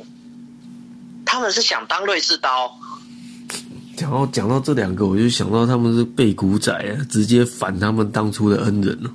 [1.24, 2.79] 他们是想当瑞士刀。
[3.96, 9.11] 然后讲到这两个，我就想到他们是背骨仔啊，直接反他们当初的恩人了。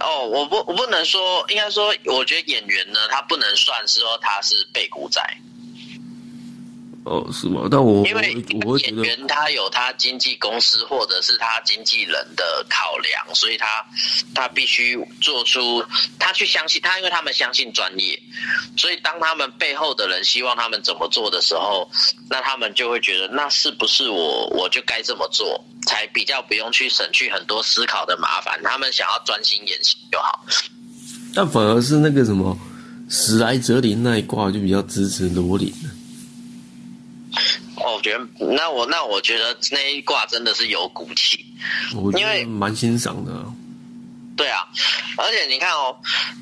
[0.00, 5.22] 哦，我不，我不能说，应该说，我觉得演员呢，他不能算是说他是被古仔。
[7.04, 7.66] 哦，是吗？
[7.70, 8.34] 但我因为
[8.80, 13.66] 演员他有他经纪公司或者是他经纪人的考量，所以他
[14.34, 15.82] 他必须做出
[16.18, 18.20] 他去相信他，因为他们相信专业，
[18.76, 21.90] 所以当他们背后的人希望他们怎么做的时候，
[22.28, 28.60] 那他们就会觉得那是不是我我就该这么做，才比较不用去省去很多思考的麻烦。
[28.62, 30.44] 他们想要专心演戏就好。
[31.34, 32.54] 但反而是那个什么
[33.08, 35.72] 史莱哲林那一挂就比较支持罗琳。
[37.76, 41.44] 哦，我觉得那我那我觉得那一卦真的是有骨气，
[42.16, 43.32] 因为蛮欣赏的。
[44.36, 44.66] 对啊，
[45.18, 45.94] 而且你看哦，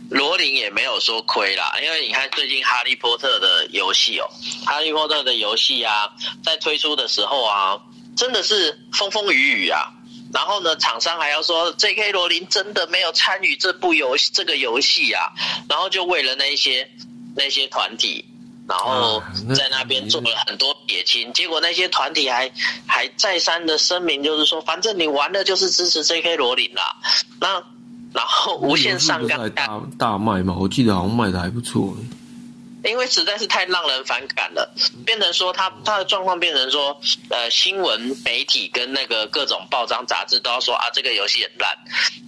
[0.08, 4.30] 罗琳也没有说亏啦，因为你看最近哈利波特的游戏哦，
[4.64, 6.08] 哈利波特的游戏啊，
[6.44, 7.76] 在推出的时候啊，
[8.16, 9.92] 真的是风风雨雨啊。
[10.32, 12.12] 然后呢，厂商还要说 J.K.
[12.12, 15.32] 罗琳真的没有参与这部游戏这个游戏啊，
[15.68, 16.88] 然后就为了那些
[17.34, 18.24] 那些团体。
[18.68, 19.22] 然后
[19.56, 22.52] 在那边做了很多撇清，结果那些团体还
[22.86, 26.36] 还再三的声明，就是说，反正你玩的就是支持 J.K.
[26.36, 26.94] 罗琳啦。
[27.40, 27.54] 那
[28.12, 31.96] 然后无限上纲大大卖嘛，我记得好像卖的还不错。
[32.84, 34.70] 因为实在是太让人反感了，
[35.06, 37.00] 变成说他他的状况变成说，
[37.30, 41.74] 呃，新闻媒体跟那个各种报章杂志都要说啊，这个游戏很烂。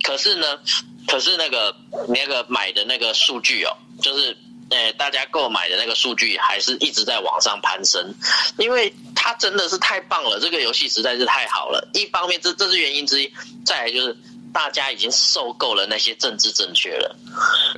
[0.03, 0.59] 可是呢，
[1.07, 1.77] 可是那个
[2.09, 4.35] 那个买的那个数据哦，就是。
[4.71, 8.15] 诶，大家购买的那个数据还是一直在往上攀升，
[8.57, 11.89] 因为它真的是太棒了，这个游戏实在是太好了。
[11.93, 13.29] 一方面，这这是原因之一；
[13.65, 14.17] 再来就是
[14.53, 17.17] 大家已经受够了那些政治正确了。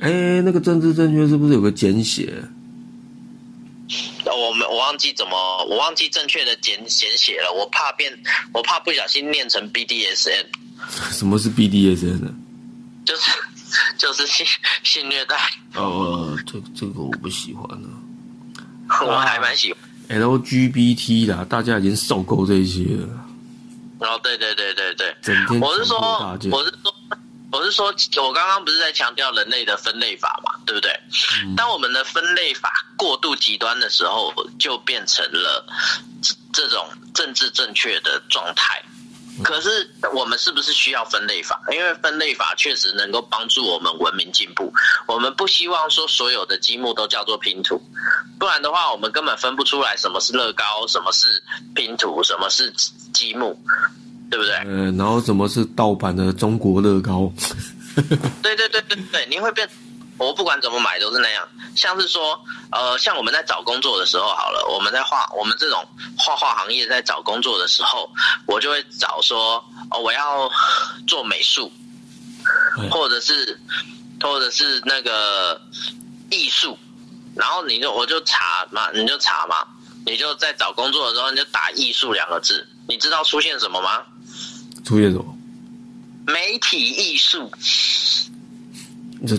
[0.01, 2.31] 哎，那个政治正确是不是有个简写？
[4.25, 8.11] 我们我忘记怎么，我忘记正确的简简写了，我怕变，
[8.53, 10.45] 我怕不小心念成 BDSN。
[11.11, 12.33] 什么是 BDSN 呢？
[13.05, 13.31] 就是
[13.97, 14.45] 就是性
[14.83, 15.35] 性虐待。
[15.75, 17.89] 哦，这这个我不喜欢呢。
[19.05, 19.81] 我还蛮喜欢。
[20.09, 23.07] LGBT 啦，大家已经受够这些了。
[23.99, 25.97] 哦，对对对对对，整天我是说，
[26.51, 26.93] 我是说，
[27.51, 27.85] 我是说，
[28.21, 30.91] 我刚刚不是在强调人类的分类法嘛，对不对？
[31.55, 35.65] 当我们的分类法过度极端的时候，就变成了
[36.51, 38.83] 这种政治正确的状态。
[39.41, 41.59] 可是我们是不是需要分类法？
[41.71, 44.71] 因为分类法确实能够帮助我们文明进步。
[45.07, 47.81] 我们不希望说所有的积木都叫做拼图，
[48.37, 51.25] 不然的话，我们根本分不出来什么是乐高，什么是
[51.73, 52.71] 拼图，什么是
[53.13, 53.57] 积木，
[54.29, 54.53] 对不对？
[54.55, 57.31] 呃，然后什么是盗版的中国乐高？
[58.43, 59.67] 对对对对对，你会变。
[60.17, 62.39] 我不管怎么买都是那样，像是说，
[62.71, 65.83] 呃，像我们在找工作的时候，好了，我们在画，我们这种
[66.17, 68.09] 画画行业在找工作的时候，
[68.45, 69.55] 我就会找说，
[69.89, 70.49] 哦，我要
[71.07, 71.71] 做美术，
[72.91, 73.59] 或者是，
[74.21, 75.59] 或者是那个
[76.29, 76.77] 艺术，
[77.35, 79.65] 然后你就我就查嘛，你就查嘛，
[80.05, 84.03] 你就在找工作的时候，你就打艺术两个字，你知道出现什么吗？
[84.85, 85.37] 出现什么？
[86.27, 87.51] 媒体艺术。
[89.27, 89.35] 这。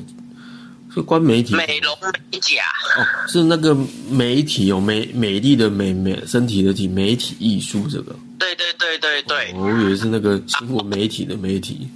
[0.95, 2.63] 是关媒体，美容美甲
[2.97, 3.77] 哦，是那个
[4.09, 8.15] 媒体哦，美美丽的美美身体的体，媒体艺术这个。
[8.39, 11.89] 对对对对对，我以为是那个新闻媒体的媒体。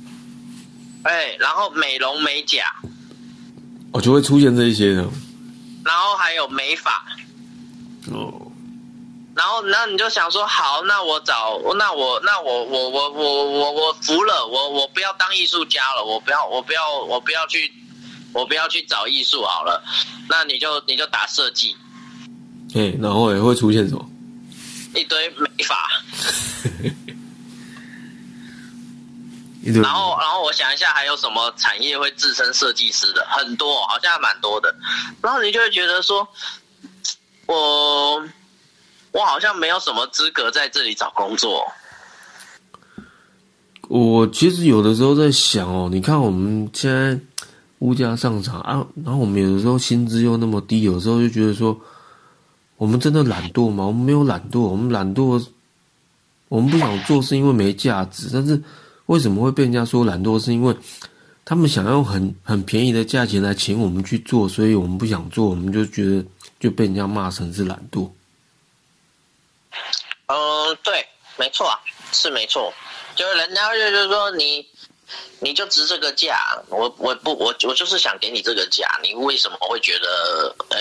[1.02, 2.64] 哎，然后美容美甲，
[3.92, 5.02] 哦，就会出现这一些的。
[5.84, 7.06] 然后还有美发。
[8.10, 8.34] 哦。
[9.36, 17.72] 然后，那你就想说，好，那我找，那我，那我，我，我，我，我，我服了，我，我不要当艺术家了，我不要，我不要，我不要去。
[18.32, 19.82] 我不要去找艺术好了，
[20.28, 21.74] 那你就你就打设计，
[22.74, 24.10] 哎，然后也会出现什么？
[24.94, 25.88] 一堆美法，
[29.82, 33.26] 然后然后我想一下还有什么产业会自称设计师的？
[33.28, 34.74] 很多，好像还蛮多的。
[35.22, 36.26] 然后你就会觉得说，
[37.46, 38.22] 我
[39.12, 41.66] 我好像没有什么资格在这里找工作。
[43.88, 47.18] 我其实有的时候在想哦，你看我们现在。
[47.80, 51.80] 物价上涨啊，然后我们有的时候薪资又那么低，有时候就觉得说，
[52.76, 53.86] 我们真的懒惰吗？
[53.86, 55.46] 我们没有懒惰，我们懒惰，
[56.48, 58.30] 我们不想做是因为没价值。
[58.32, 58.60] 但是
[59.06, 60.42] 为什么会被人家说懒惰？
[60.42, 60.76] 是因为
[61.44, 66.24] 他们想要很 很便宜的价钱来请我们去做，所以我们不想做，我们就觉得
[66.58, 68.10] 就被人家骂成是懒惰。
[70.26, 71.06] 嗯，对，
[71.38, 71.78] 没错啊，
[72.10, 72.72] 是没错，
[73.14, 74.66] 就是人家就是说你。
[75.40, 80.78] 你就值这个价，我我不我我就是想给你这个价，你为什么会觉得，呃，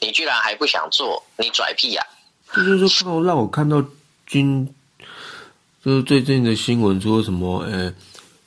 [0.00, 2.02] 你居然还不想做，你拽屁呀？
[2.54, 3.84] 就是说，让让我看到
[4.26, 4.68] 军，
[5.84, 7.92] 就是最近的新闻说什么，呃，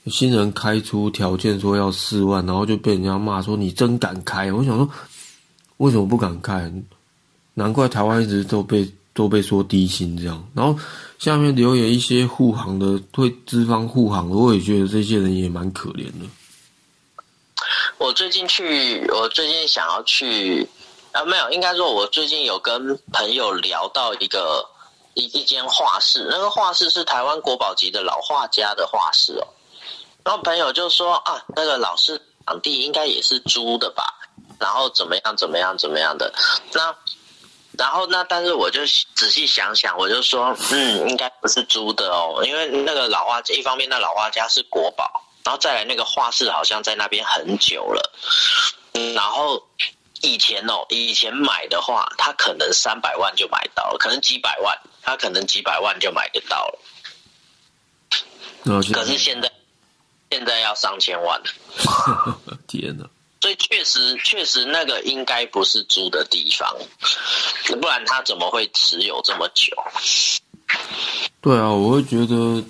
[0.07, 4.51] 新人开出条件说要四万，然后就被人家骂说你真敢开。
[4.51, 4.89] 我想说，
[5.77, 6.71] 为什么不敢开？
[7.53, 8.89] 难怪台湾一直都被
[9.19, 10.79] 都被说低薪这样，然后。
[11.19, 16.25] 下面留言一些护航的，对资方护航，我也觉得这些人也蛮可怜的。
[17.97, 20.65] 我最近去，我最近想要去，
[21.11, 24.65] 啊，没有，应该说，我最近有跟朋友聊到一个
[25.15, 29.47] 一一间画室，那个画室是台湾国宝级的老画家的画室哦。
[30.23, 34.05] 然后朋友就说啊，那个老师场地应该也是租的吧？
[34.57, 36.33] 然后怎么样怎么样怎么样的？
[36.73, 36.95] 那。
[37.79, 38.81] 然后那，但是我就
[39.15, 45.09] 仔细想想，我就说，嗯，应该不是租的哦，因为那个老画家，一方面那老画家是国宝，
[45.45, 48.11] 然后再来那个画室好像在那边很久了，
[49.15, 49.65] 然后
[50.21, 56.79] 以前哦，以前买的话，他可能三百万就买到了，可能几百万，他可能几百万就买得到了，
[58.91, 59.49] 可是现在
[60.29, 61.41] 现在要上千万，
[62.67, 63.09] 天哪！
[63.41, 66.75] 所以确实，确实那个应该不是租的地方，
[67.79, 69.73] 不然他怎么会持有这么久？
[71.41, 72.61] 对啊，我会觉得，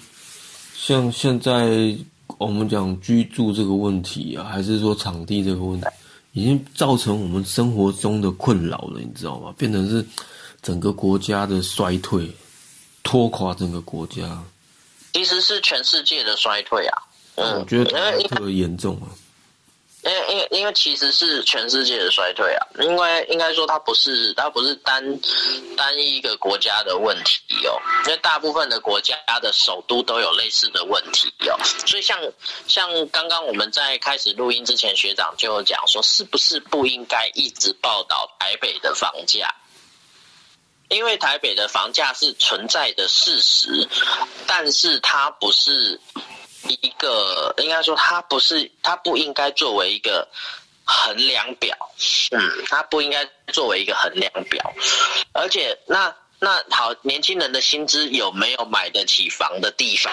[0.75, 1.97] 像现在
[2.37, 5.87] 我们讲居住这个问题啊，还是说场地这个问题，
[6.33, 9.51] 已经造成我们生活中的困扰了，你知道吗？
[9.57, 10.05] 变成是
[10.61, 12.29] 整个国家的衰退，
[13.01, 14.39] 拖垮整个国家。
[15.13, 17.01] 其实是全世界的衰退啊，
[17.35, 17.85] 嗯，我觉得
[18.27, 19.09] 特别严重啊。
[20.01, 25.03] 因为因为因为其实是全世界的衰退啊，因为应该说它不是它不是单
[25.75, 32.17] 单一一个国家的问题哦，因为大部分的国家的首都都有类似的问题哦，所以像
[32.65, 39.53] 像刚刚我们在开始录音之前，学长就有讲说，是不是不应该一直报道台北的房价？
[40.87, 43.87] 因为台北的房价是存在的事实，
[44.47, 45.99] 但是它不是。
[46.67, 50.27] 一个应该说，它不是，它不应该作为一个
[50.83, 51.75] 衡量表，
[52.31, 54.73] 嗯，它不应该作为一个衡量表，
[55.33, 60.11] 而且那那好，年轻人的薪资有没有买得起房的地方？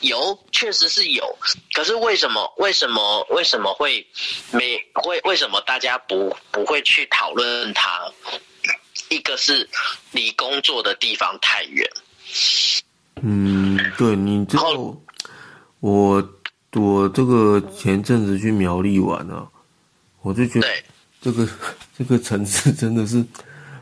[0.00, 1.38] 有，确实是有，
[1.72, 2.52] 可是为什么？
[2.58, 3.26] 为什么？
[3.30, 4.06] 为什么会
[4.50, 5.20] 没会？
[5.20, 8.10] 为什么大家不不会去讨论它？
[9.08, 9.68] 一个是
[10.10, 11.88] 离工作的地方太远，
[13.22, 15.00] 嗯，对你之后。
[15.86, 16.28] 我
[16.74, 19.46] 我这个前阵子去苗栗玩啊，
[20.22, 20.66] 我就觉得
[21.20, 21.48] 这个
[21.96, 23.24] 这个城市真的是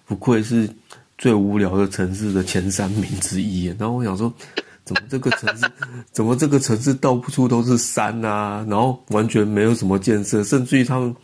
[0.04, 0.68] 不愧是
[1.16, 3.64] 最无聊的城市的前三名之一。
[3.78, 4.30] 然后我想说，
[4.84, 5.64] 怎么这个城市
[6.12, 11.16] 怎么这个城市到处都是山啊，然后完全没有什么建设，甚至于他们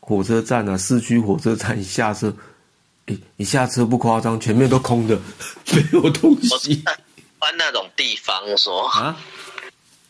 [0.00, 2.34] 火车站啊，市区火车站一下车，
[3.08, 5.20] 一一下车不夸张，前面都空的，
[5.74, 6.82] 没有东西。
[7.38, 9.14] 搬那种地方说啊。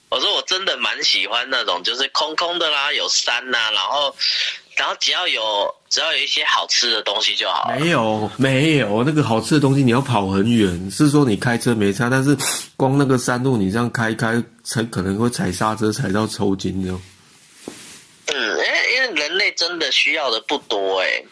[0.09, 4.15] 我说我真的蛮喜欢那种，就是空空的啦，有山呐，然后，
[4.75, 7.71] 然后只要有只要有一些好吃的东西就好。
[7.79, 10.91] 没有没有那个好吃的东西，你要跑很远。
[10.91, 12.37] 是说你开车没差，但是
[12.75, 17.03] 光那个山路你这样开开，才可能会踩刹车踩到抽筋这样。
[18.27, 21.23] 嗯，因为因为人类真的需要的不多哎。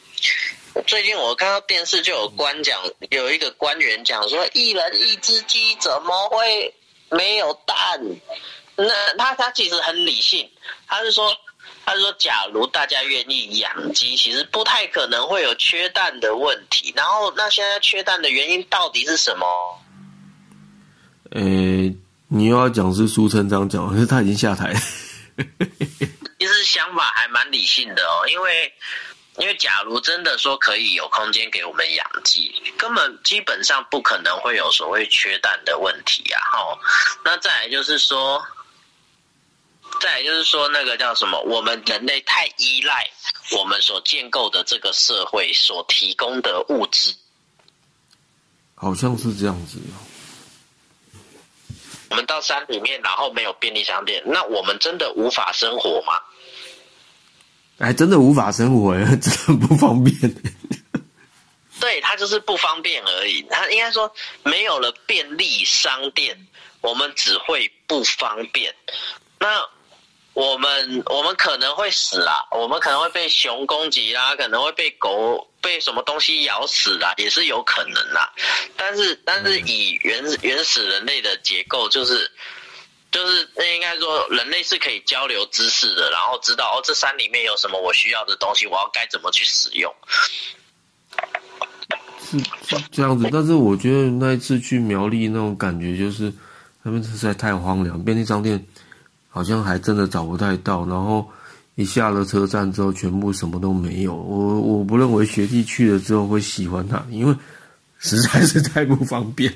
[0.87, 6.75] 最近我看到电视就有官讲，有一个官员讲说，一人一只鸡怎么会
[7.09, 7.77] 没有蛋？
[8.77, 10.49] 那他他其实很理性，
[10.87, 11.35] 他是说，
[11.85, 16.93] 他是说，假如大家愿意养鸡，其实不太可能会有缺蛋的问题。
[16.95, 19.47] 然后，那现在缺蛋的原因到底是什么？
[21.31, 21.41] 呃，
[22.29, 24.75] 你又要讲是苏成章讲，可是他已经下台。
[26.39, 28.73] 其实想法还蛮理性的哦，因为。
[29.39, 36.41] 因为假如真的说可以有空间给我们养鸡，根本基本上不可能会有所谓缺蛋的问题啊！
[36.41, 36.79] 哈，
[37.23, 38.43] 那再来就是说，
[40.01, 41.41] 再就是说那个叫什么？
[41.43, 43.09] 我们人类太依赖
[43.53, 47.15] 我们所建构的这个社会所提供的物质，
[48.75, 49.79] 好像是这样子。
[52.09, 56.21] 我们到山里面，然后没有便利商店，那我们真的无法生活吗？
[57.79, 60.15] 哎，真的无法生活， 真的不方便。
[61.79, 63.43] 对他就是不方便而已。
[63.51, 64.11] 他应该说，
[64.45, 66.47] 没有了便利商店，
[66.81, 68.75] 我们只会不方便。
[69.39, 69.69] 那
[70.37, 78.33] 我们我们可能会死啊，我们可能会被熊攻击啦，可能会被狗被什么东西咬死啦，也是有可能啦。
[78.77, 82.31] 但是但是以原原始人类的结构，就是。
[83.13, 89.91] 就是那应该说，人类是可以交流知识的，然后知道哦，这山里面有什么我需要的东西，我要该怎么去使用。
[92.21, 96.31] 是是这样子，但是我觉得那一次去苗栗那种感觉，就是
[96.83, 98.63] 那边实在太荒凉，便利商店
[99.37, 101.31] 好像还真的找不太到，然后
[101.75, 104.15] 一下了车站之后，全部什么都没有。
[104.15, 107.37] 我我不认为学弟去了之后会喜欢他，因为
[107.99, 109.53] 实在是太不方便。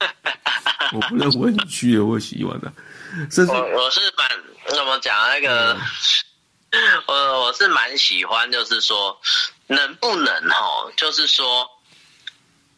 [0.92, 2.70] 我不认为你去了会喜欢的。
[3.48, 4.28] 我我是蛮
[4.76, 5.74] 怎么讲那个，
[7.08, 7.14] 我
[7.44, 9.18] 我是蛮喜欢，就是说
[9.68, 11.66] 能不能哈，就是说，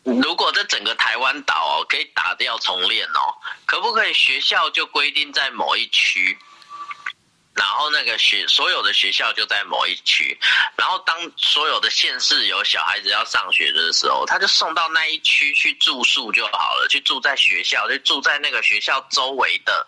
[0.05, 3.35] 如果这整个台湾岛哦可以打掉重练哦，
[3.67, 6.39] 可不可以学校就规定在某一区？
[7.55, 10.37] 然后那个学所有的学校就在某一区，
[10.77, 19.87] 然后当所有的县市有小孩子要上学的时候，他就送到那一区去住宿就好了，去住在学校，就住在那个学校周围的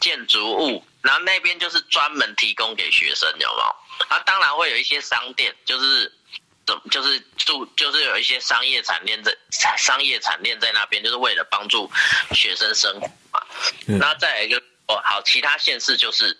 [0.00, 3.76] 建筑物，然后那边就是专门提供给学生，有没有？
[4.08, 6.12] 啊，当然会有一些商店，就是
[6.90, 9.36] 就是住就是有一些商业产链在
[9.76, 11.90] 商业产链在那边，就是为了帮助
[12.32, 13.42] 学生生活嘛。
[13.86, 14.62] 那再来一个。
[14.90, 16.34] 哦，好，其他县市就是，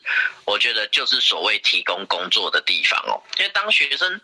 [0.46, 3.20] 我觉得就是所谓提供工作的地方哦。
[3.36, 4.18] 因为当学生，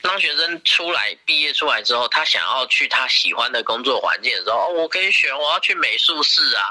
[0.00, 6.70] 当学生出来毕业出来之后，他想要去他喜欢的工作环境的时候，哦，我可以选，我要去美术室啊。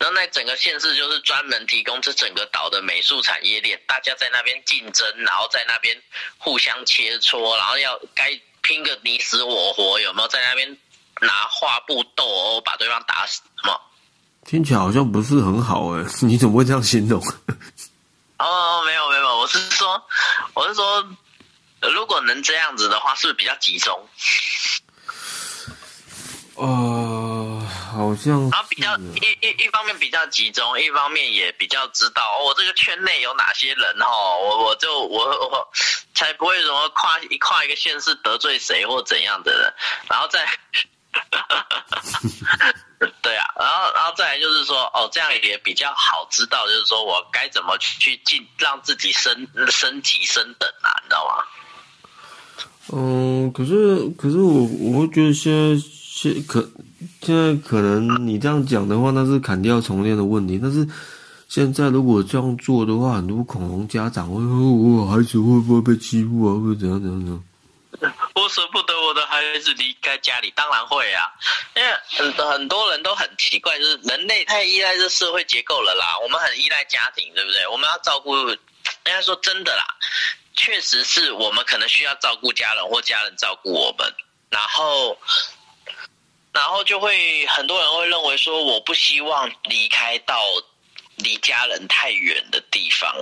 [0.00, 5.94] 然后那整个县市就是专门提供这整个岛的美术产业链，大家在那边竞争，然后在那边
[6.38, 8.32] 互相切磋，然后要该
[8.62, 10.78] 拼个你死我活，有没有在那边
[11.20, 13.42] 拿画布斗殴，把对方打死？
[13.62, 13.78] 什么？
[14.46, 17.22] 听起来好像不是很好哎， 你怎么会这样形容？
[18.38, 20.02] 哦，没有没有，我是说，
[20.54, 21.06] 我是说，
[21.92, 24.08] 如果能这样子的话，是不是比较集中？
[26.60, 27.60] 呃，
[27.92, 35.68] 好像然后比较一一一方面比较集中，一方面也比较知道我、哦、这个圈内有哪些人哦，我我就我我
[36.14, 39.72] 才不会什么跨一跨一个县市得罪谁或怎样的人，
[40.08, 40.46] 然后再。
[43.22, 51.44] 对啊，然后然后再来就是说，哦，这样也比较好知道，就是说我该怎么去进，让自己升升级升等啊，你知道吗？
[52.92, 55.82] 嗯，可是可是我我会觉得现在
[56.20, 56.60] 现可
[57.22, 60.60] 现在可能你这样讲的话，那是砍掉重练的问题。
[60.62, 60.86] 但是
[61.48, 66.52] 现在如果这样做的话，很多恐龙家长会，我孩子会不会被欺负啊？
[66.60, 67.42] 会怎样怎样怎样？
[68.34, 71.24] 我舍不得我的孩子离开家里，当然会啊，
[71.74, 77.66] 因为很很多人都很奇怪，就是人类太依赖这社会结构了啦，我们很依赖家庭，对不对？
[77.68, 78.56] 我们要照顾，应
[79.04, 79.84] 该说真的啦，
[80.54, 84.06] 确实是我们可能需要照顾家人，或家人照顾我们，
[84.50, 85.16] 然后，
[86.52, 90.40] 然后就会很多人会认为说，我不希望离开到
[91.16, 93.14] 离家人太远的地方。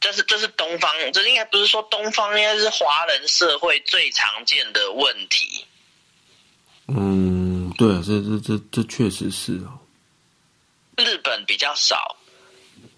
[0.00, 5.64] 这是这是东方，这应该不是说东方，应该是华人社会最常见的问题。
[6.88, 9.78] 嗯，对，这这这这确实是哦。
[10.96, 12.16] 日本比较少，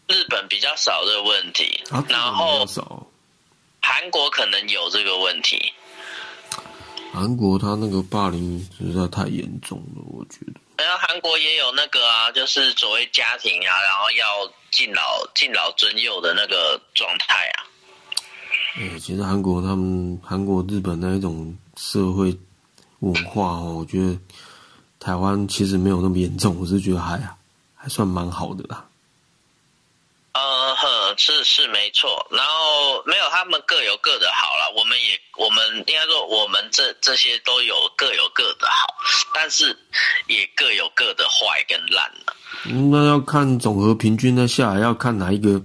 [0.07, 2.67] 日本比较少这个问题，啊，然后。
[3.81, 5.73] 韩国可能有这个问题。
[7.13, 10.61] 韩国他那个霸凌实在太严重了，我觉得。
[10.77, 17.67] 然后韩国也有那个啊，就是所谓家庭啊，然后要敬老敬老尊幼的那个状态啊。
[18.77, 22.37] 哎，其实韩国他们韩国日本那一种社会
[23.01, 24.17] 文化哦，我觉得
[25.01, 27.21] 台湾其实没有那么严重，我是觉得还
[27.75, 28.88] 还算蛮好的啦。
[30.39, 38.87] 呃呵，是是没错，然后没有他们各有各的好了，我们也我们应该说我们这这些都有各有各的好，
[39.35, 39.77] 但是
[40.29, 42.35] 也各有各的坏跟烂了。
[42.91, 45.61] 那要看总和平均的下来，要看哪一个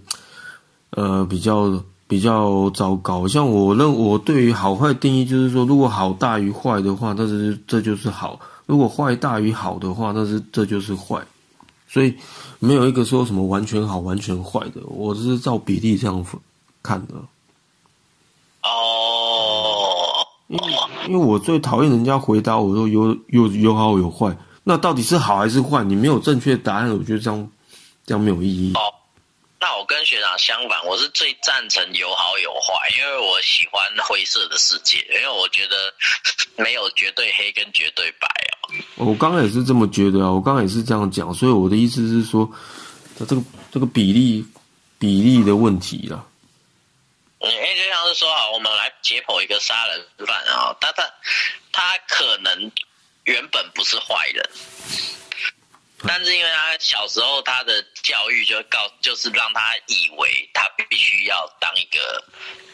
[0.89, 3.27] 呃比较比较糟糕。
[3.27, 11.21] 像我认我对于好坏定义就是说，如果好大于坏的话，那是这就是好；如果坏大于好的话，那是这就是坏。
[11.87, 12.17] 所以
[12.63, 16.25] 没有一个说什么完全好、完全坏的，我是照比例这样
[16.81, 17.15] 看的。
[18.61, 20.73] 哦，因为
[21.09, 25.83] 因为我最讨厌人家回答我说有有有好有坏，那到底是好还是坏？
[25.83, 27.51] 你没有正确答案，我觉得这样
[28.05, 28.71] 这样没有意义。
[28.75, 28.79] 哦，
[29.59, 35.93] 那我跟学长相反，我是最赞成有好有坏，因为我喜欢灰色的世界，因为我觉得
[36.55, 38.52] 没有绝对黑跟绝对白哦。
[38.95, 42.49] 我刚刚也是这么觉得啊，我刚刚也是这样讲，所以我的意思是说，
[43.17, 43.41] 这个
[43.71, 44.45] 这个比例
[44.97, 46.25] 比例的问题啦。
[47.39, 51.03] 嗯，因为就像是说，啊，我们来解剖一个杀人犯啊，他他
[51.71, 52.71] 他可能
[53.25, 54.49] 原本不是坏人，
[56.07, 62.23] 但是因为他小时候他的教育就告，就是让他以为他必须要当一个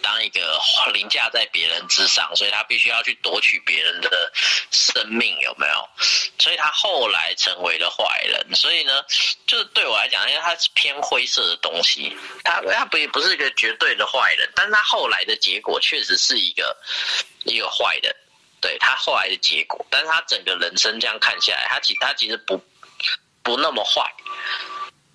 [0.01, 0.59] 当一个
[0.93, 4.31] 凌驾在别人之上， 所以他必须要去夺取别人的
[4.71, 5.89] 生命，有没有？
[6.39, 8.55] 所以他后来成为了坏人。
[8.55, 9.03] 所以呢，
[9.45, 16.75] 就是对我来讲，因为他是偏灰色的东西，他他不也不是一个绝对的坏人，但他后来的结果确实是一个
[17.45, 18.15] 一个坏人。
[18.61, 22.61] 对他后来的结果，但是他整个人生这样看下来，他其他其实不
[23.41, 24.13] 不那么坏。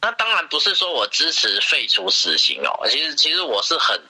[0.00, 4.00] 那当然不是说我支持废除死刑哦，其实其实我是很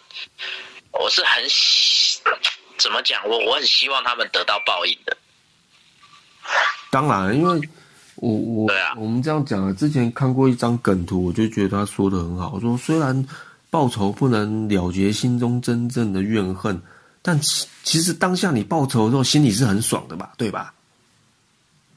[0.93, 1.43] 我是很
[2.79, 5.17] 怎么讲，我我很希望他们得到报应的。
[6.91, 7.69] 当然，因为
[8.17, 13.27] 我我、我们这样讲啊，之前看过一张梗图，我就觉得他说的很好，我说虽然
[13.71, 16.81] 报仇不能了结心中真正的怨恨，
[17.23, 20.73] 但其其实当下你报仇的时候，心里是很爽的吧，对吧？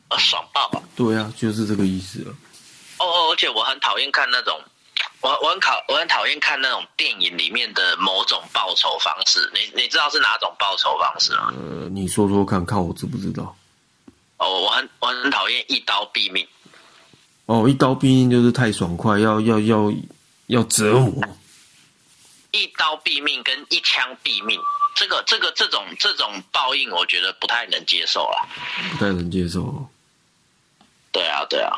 [0.07, 0.81] 啊，爽爆了！
[0.95, 2.31] 对啊，就是这个意思了。
[2.99, 4.59] 哦哦，而且我很讨厌看那种，
[5.21, 9.51] 我我很讨我很讨厌看那种电影里面的某种报仇方式。
[9.53, 11.51] 你你知道是哪种报仇方式吗？
[11.57, 13.55] 呃，你说说看看我知不知道？
[14.37, 16.47] 哦，我很我很讨厌一刀毙命。
[17.47, 19.91] 哦，一刀毙命就是太爽快，要要要
[20.47, 21.23] 要折磨。
[22.51, 24.59] 一刀毙命跟一枪毙命，
[24.95, 28.47] 这个这个这种这种报应，我觉得不太能接受啦。
[28.91, 29.89] 不太能接受。
[31.11, 31.73] 对啊，对啊。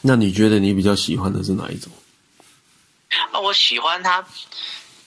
[0.00, 1.92] 那你觉得你比较喜欢的是哪一种？
[3.32, 4.24] 啊，我喜欢他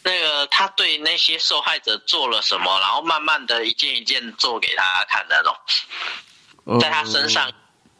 [0.03, 5.55] 那个他对那些受害者做了什么，然后慢慢的一件一件做给大家看的那种，
[6.65, 7.51] 呃在他身上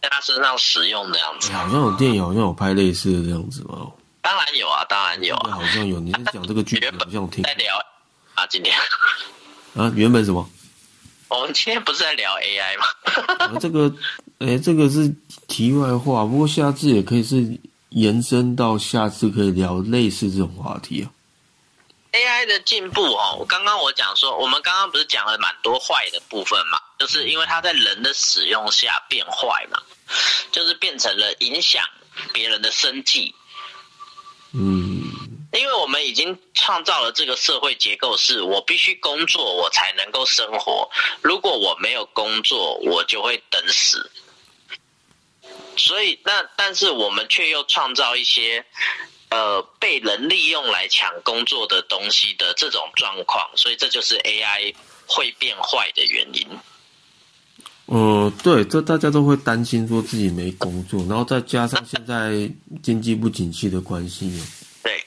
[0.01, 1.51] 在他身上使用的样子。
[1.51, 3.91] 好像有电影好像有拍类似的这样子哦。
[4.21, 5.51] 当然有啊，当然有啊。
[5.51, 7.77] 好像有，你是讲这个剧本，好像我听在聊
[8.35, 8.77] 啊，今天
[9.75, 10.49] 啊，原本什么？
[11.29, 12.85] 我们今天不是在聊 AI 吗？
[13.39, 13.91] 啊，这个，
[14.39, 15.13] 哎，这个是
[15.47, 17.37] 题外话，不过下次也可以是
[17.93, 21.11] 延伸到下次可以聊类似这种话题啊。
[22.11, 29.81] AI 的进步哦，我刚刚我讲说，我们刚刚不是讲了蛮多坏的部分嘛，就是因为它在人的使用下变坏嘛，
[30.51, 31.83] 就是变成了影响
[32.31, 33.33] 别人的生计。
[34.53, 35.11] 嗯，
[35.53, 40.87] 因为我们已经创造了这个社会结构，是我必须工作，我才能够生活。
[41.21, 44.07] 如果我没有工作，我就会等死。
[45.75, 48.65] 所以，那但是我们却又创造一些。
[49.29, 54.75] 呃，被人利用来抢工作的东西的这种状况，所以这就是 AI
[55.07, 56.47] 会变坏的原因。
[57.87, 62.47] 呃，对，这大家都会担心说自己没工作，然后再加上现在
[62.83, 64.39] 经济不景气的关系。
[64.83, 65.01] 对，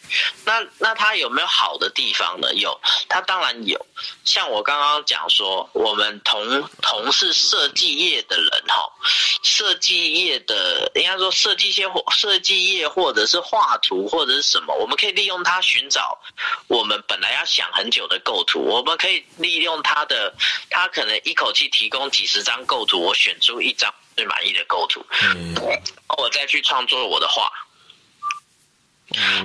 [0.45, 2.55] 那那它有没有好的地方呢？
[2.55, 3.79] 有，它当然有。
[4.25, 8.91] 像我刚刚讲说，我们同同是设计业的人哈，
[9.43, 16.19] 设计业的应该说设计些或设计业或者是画图或者是什么，我们可以利用它寻找
[16.69, 20.35] 我们本来要想很久的构图，我们可以利用它的，
[20.71, 25.05] 它可能一口气提供几十张构图，我选出一张最满意的构图，
[25.35, 25.55] 嗯，
[26.17, 27.53] 我再去创作我的画。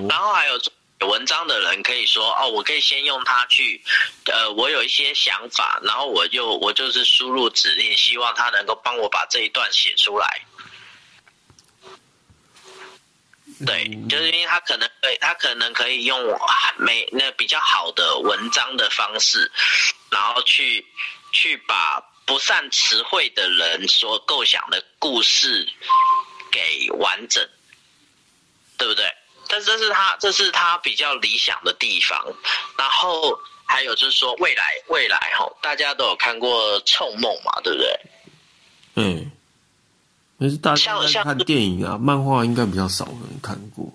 [0.08, 0.60] 然后还有
[1.08, 3.82] 文章的人可以说哦，我可以先用它去，
[4.26, 10.46] 呃，我有一些想法，然后我就我就是输入指令，希望它能够帮我把这一段写出来。
[13.66, 16.18] 对，就是因为他可能对他可能可以用
[16.78, 19.50] 没那比较好的文章的方式，
[20.10, 20.84] 然后去
[21.30, 25.68] 去把不善词汇的人所构想的故事
[26.50, 27.48] 给完整，
[28.78, 29.14] 对不对？
[29.52, 32.18] 但这是他这是他比较理想的地方。
[32.78, 38.00] 然后还有就是说未来未来哈，大家都有看过《臭梦》嘛，对不对？
[38.94, 39.30] 嗯。
[40.40, 43.86] 但是大家在看电影啊，漫画应该比较少人看过。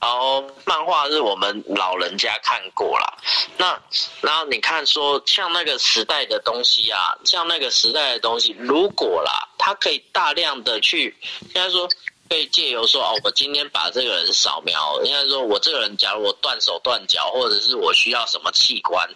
[0.00, 3.16] 哦，漫画是我们老人家看过啦。
[3.56, 3.76] 那
[4.20, 11.88] 然后你看说，像那个时代的东西啊，像那个时代的东西，如果啦，它可以大量的去，应该说
[12.34, 19.08] 可以借由说哦，我今天把这个人扫描，应该说我这个人，假如我断手断脚，或者是我需要什么器官，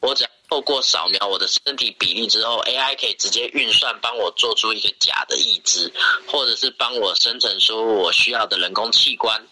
[0.00, 0.30] 我只要。
[0.50, 5.90] 透过扫描我的身体比例之后，AI 可以直接运算，帮我做出一个假的义肢，
[6.28, 9.42] 或者是帮我生成出我需要的人工器官。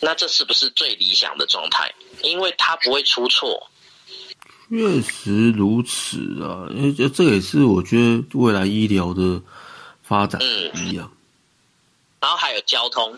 [0.00, 1.90] 那这是不是最理想的状态？
[2.22, 3.70] 因为它不会出错。
[4.68, 9.40] 确实如此啊，因为这也是我觉得未来医疗的
[10.02, 10.42] 发展
[10.74, 11.10] 一样。
[12.26, 13.16] 然后还有交通。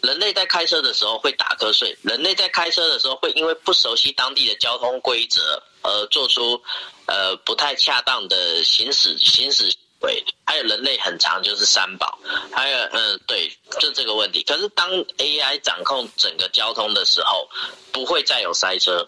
[0.00, 6.58] 人类在开车的时候会打瞌睡，人类在开车的时候会因为不熟悉当地的交通规则而做出
[7.04, 10.24] 呃不太恰当的行驶行驶行为。
[10.46, 12.18] 还有人类很长就是三宝，
[12.50, 14.42] 还有嗯对，就这个问题。
[14.44, 17.46] 可是当 AI 掌控整个交通的时候，
[17.92, 19.06] 不会再有塞车，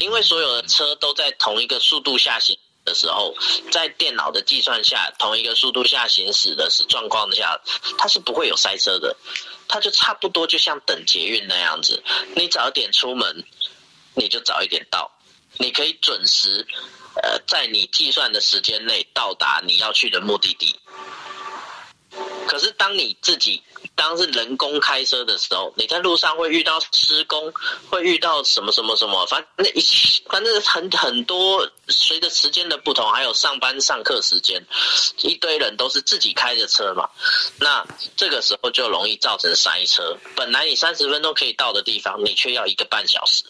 [0.00, 2.56] 因为所有的车都在同一个速度下行
[2.88, 3.34] 的时候，
[3.70, 7.60] 在电脑的计算下，同一个速度下行驶的是状况下，
[7.98, 9.14] 它是不会有塞车的。
[9.68, 12.02] 它就差不多就像等捷运那样子，
[12.34, 13.44] 你早点出门，
[14.14, 15.10] 你就早一点到，
[15.58, 16.66] 你可以准时，
[17.22, 20.74] 呃，在你计算的时间内到达你要去的目的地。
[22.48, 23.62] 可是当你自己
[23.94, 27.52] 当是人工开车的时候，你在路上会遇到施工，
[27.90, 29.82] 会遇到什么什么什么，反正一
[30.30, 34.64] 反正很很多，随着时间的不同，还有上班上课时间，
[35.20, 37.06] 一堆人都是自己开着车嘛，
[37.60, 37.86] 那
[38.16, 40.16] 这个时候就容易造成塞车。
[40.34, 43.44] 本来你三十分钟可以到的地方，你却要一个半小时。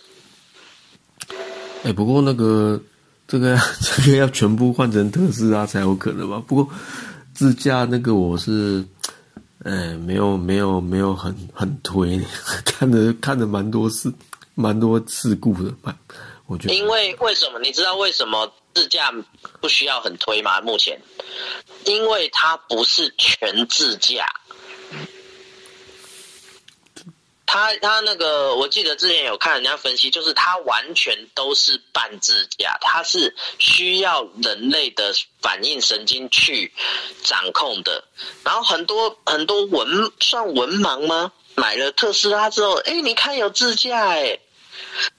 [1.85, 2.81] 哎，不过那个
[3.29, 3.57] 这个
[4.05, 6.43] 这个要全部换成特斯拉才有可能吧？
[6.45, 6.69] 不过。
[7.39, 8.84] 自驾那个我是，
[9.62, 12.20] 呃，没有没有没有很很推，
[12.64, 14.12] 看着看着蛮多事，
[14.57, 15.97] 蛮多事故的，蛮
[16.47, 16.74] 我觉得。
[16.74, 17.61] 因为为什么？
[17.61, 19.14] 你知道为什么自驾
[19.61, 20.61] 不需要很推吗？
[20.62, 21.01] 目前，
[21.84, 24.26] 因为它不是全自驾。
[27.51, 36.71] 他他那个，我记得之前有看人家分析，就是他完全都是半自驾，他是需要人类的反应神经去
[37.25, 38.05] 掌控的。
[38.45, 39.89] 然后很多很多文
[40.21, 41.33] 算文盲吗？
[41.55, 44.39] 买了特斯拉之后，哎，你看有自驾哎，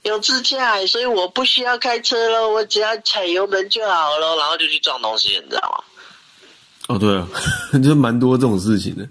[0.02, 6.94] 有自驾，所以我不需要开车了，我只要踩油门就好了，然后就去撞东西，你知道吗？
[6.94, 7.26] 哦，对啊，
[7.82, 9.04] 就蛮多这种事情的。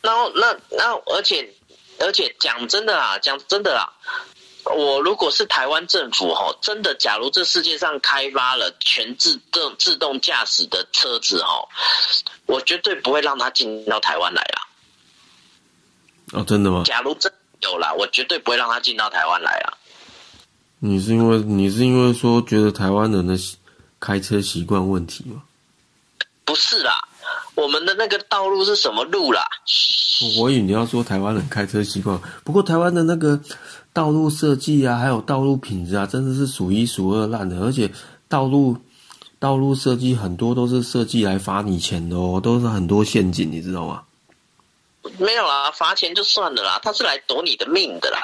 [0.00, 1.52] 然后那那而且。
[2.00, 3.86] 而且讲真的啊，讲真的啊，
[4.64, 11.66] 我如果是台湾政府哈，真的，假如这世界上开发了全自动自动驾驶的车子哈，
[12.46, 14.58] 我绝对不会让它进到台湾来啊。
[16.32, 16.82] 哦，真的吗？
[16.84, 19.72] 假如真有啦，我绝对不会让它进到台湾来啊。
[20.80, 23.34] 你是因为你是因为说觉得台湾人的
[23.98, 25.42] 开车习惯问题吗？
[26.44, 26.92] 不是啦，
[27.58, 29.42] 我们的那个道路是什么路啦？
[30.40, 33.40] 我以为你要说台湾人开车习惯，不过台湾的那个
[33.92, 37.58] 道路设计啊，还有道路品质啊，真的是数一数二烂的。
[37.58, 37.90] 而且
[38.28, 38.76] 道路
[39.40, 44.02] 道路设计很多都是设计来罚你钱的哦，都是很多陷阱，你知道吗？
[45.18, 48.20] 没有啦，罚钱就算了啦，他是来夺你的命的啦。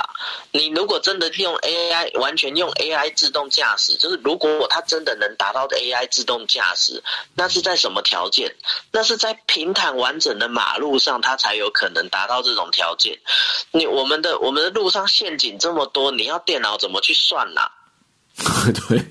[0.52, 7.02] 你如果真的用 AI，完全用 AI 自动驾驶，就是如果他真的能达到 AI 自动驾驶，
[7.34, 8.54] 那是在什么条件？
[8.90, 13.18] 那是在平坦完整的马路上，他才有可能达到这种条件。
[13.70, 17.70] 你我们的我们的路上陷阱这么多，你要电脑怎么去算呐、
[18.88, 19.04] 对。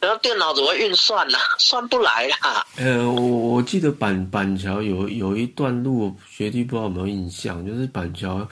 [0.00, 2.66] 然后电脑怎么运算呢、 算不来啦。
[2.76, 8.46] 呃，我我记得板板桥有有一段路，学弟不知道有没有印象，就是板桥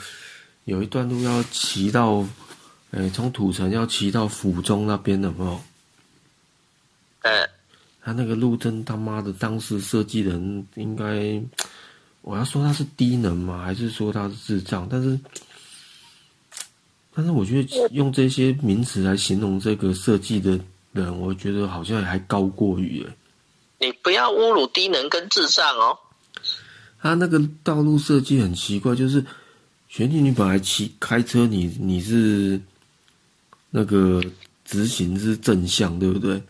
[0.64, 2.24] 有一段路要骑到，
[2.90, 5.60] 呃，从土城要骑到府中那边的，有没有？
[7.22, 7.48] 呃，
[8.02, 11.40] 他那个路灯他妈的，当时设计人应该，
[12.22, 13.62] 我要说他是低能吗？
[13.64, 14.86] 还是说他是智障？
[14.88, 15.18] 但是，
[17.14, 20.58] 但是我觉得用这些名词来形容这个设计的
[20.96, 23.10] 人，我觉得好像还高过于诶。
[23.78, 25.96] 你不要侮辱低能跟智障哦。
[27.00, 29.24] 他那个道路设计很奇怪，就是
[29.88, 32.60] 学弟，你本来骑开车你，你是
[33.70, 34.20] 那个
[34.64, 36.42] 直行是正向，对不对？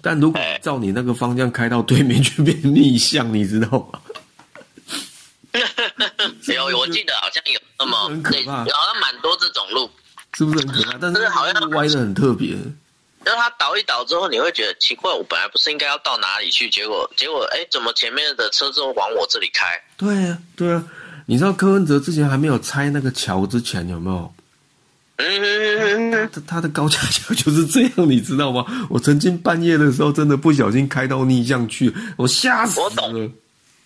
[0.00, 4.00] 但如果哎照你那个方向开到对面，去变逆向，你知道吗？
[6.46, 9.90] 有，我记得好像有那么很可怕对好像蛮多这种路。
[10.34, 10.98] 是不是很可怕？
[10.98, 12.56] 但是是好像歪的很特别。
[13.24, 19.80] 然后它倒一倒之后，你会觉得奇怪，我本来不是应该要到哪里去，结果结果哎，怎么前面的车子往我这里开？
[19.96, 20.84] 对啊，对啊。
[21.26, 24.34] 你知道柯文哲之前还没有拆那个桥之前，有没有？
[25.16, 28.64] 嗯，他他的高架桥就是 这样，你知道吗？
[28.88, 33.30] 我曾经半夜的时候，真的不小心开到逆向去，我吓死我懂了。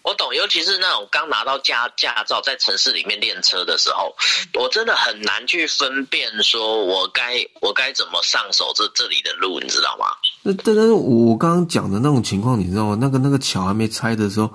[0.05, 4.15] 我懂，尤其是那种刚拿到驾驾照在城市里面练车的时候，
[4.53, 10.09] 我真的很难去分辨，说我该我该怎么上手这这里的路，你知道吗？
[10.43, 12.99] 那但但是我刚刚讲的那种情况，你知道吗？
[13.01, 14.53] 那个那个桥还没拆的时候，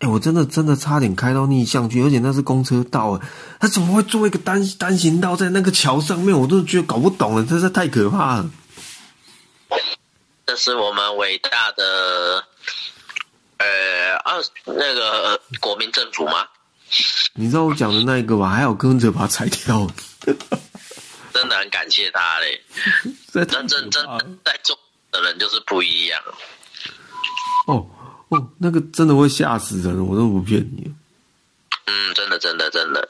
[0.00, 3.26] 哎、我真的真的差点开到逆向去，而且那是公车道，哎，
[3.60, 6.38] 他怎么会做一个单单行道在那个桥上面？
[6.38, 8.50] 我都觉得搞不懂了，真是太可怕了。
[10.44, 12.44] 这是我们伟大的
[13.64, 16.46] 呃二那个呃国民政府吗？
[17.34, 18.48] 你知道我讲的那一个吧？
[18.50, 19.90] 还好跟着把它拆掉，
[21.32, 22.62] 真的很感谢他嘞，
[23.32, 24.78] 真正真正在做
[25.10, 26.22] 的人就是不一样。
[27.66, 27.86] 哦
[28.28, 30.92] 哦，那个真的会吓死人，我都不骗你。
[32.36, 33.08] 嗯，真的，真的，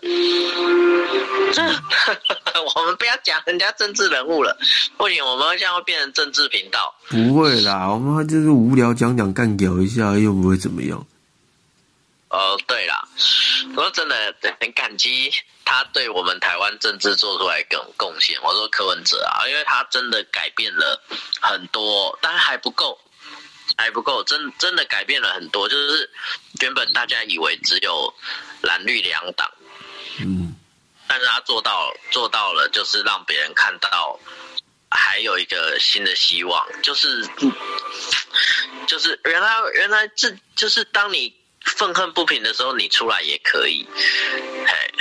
[1.52, 1.82] 真的。
[2.76, 4.56] 我们不要讲人家政治人物了，
[4.96, 6.94] 不行，我们这样会变成政治频道。
[7.08, 11.06] 不会啦，我们就是无聊讲讲干屌一下，又不会怎么样。
[12.28, 13.06] 哦，对啦，
[13.76, 15.30] 我真的很感激
[15.64, 18.36] 他对我们台湾政治做出来贡贡献。
[18.42, 21.00] 我说柯文哲啊，因为他真的改变了
[21.40, 22.98] 很多，但还不够，
[23.76, 25.68] 还不够，真真的改变了很多。
[25.68, 26.10] 就是
[26.60, 28.12] 原本大家以为只有
[28.62, 29.50] 蓝绿两党，
[30.20, 30.54] 嗯，
[31.06, 34.18] 但是他做到做到了，就是让别人看到
[34.90, 37.28] 还有一个新的希望，就是
[38.86, 43.86] 就是原来原来这就是当你愤恨不平的时候，你出来也可以，
[44.66, 44.94] 嘿，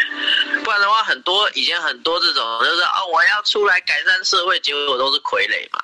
[0.64, 5.84] 不然的话，很多以前很多这种就是哦，我要出来改善社会，结果都是傀儡嘛。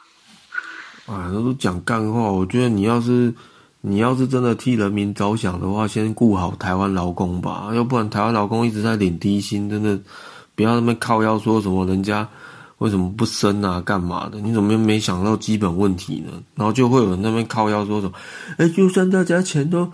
[1.09, 2.31] 啊，都是讲干话。
[2.31, 3.33] 我觉得你要是
[3.81, 9.99] 你要是真的替人民着想的话，先顾好台湾劳工吧，要不然台湾劳工一直在领低薪，真的
[10.55, 12.27] 不要那么靠腰说什么人家
[12.77, 14.39] 为什么不生啊，干嘛的？
[14.39, 16.31] 你怎么没想到基本问题呢？
[16.55, 18.13] 然后就会有人那边靠腰说什么，
[18.57, 19.89] 哎，就算大家钱都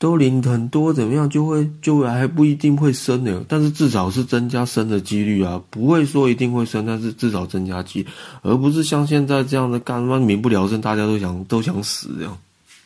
[0.00, 3.44] 都领很多，怎么样就会就会还不一定会生呢？
[3.46, 8.08] 但是至少是增加生的几率啊，不会说一定会生，但是至少增加几率，
[8.40, 12.36] 而不是像现在这样的干他妈民不聊生，大家都想都想死这样。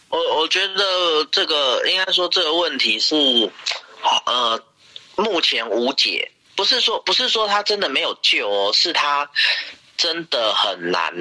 [0.08, 3.14] 我我觉得这个应该说这个问题是，
[4.26, 4.60] 呃，
[5.16, 6.28] 目前无解。
[6.56, 9.28] 不是说不是说他真的没有救哦，是他
[9.96, 11.12] 真的很难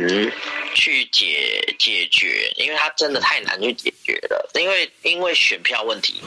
[0.74, 4.50] 去解解决，因为他真的太难去解决了。
[4.56, 6.22] 因为因为选票问题，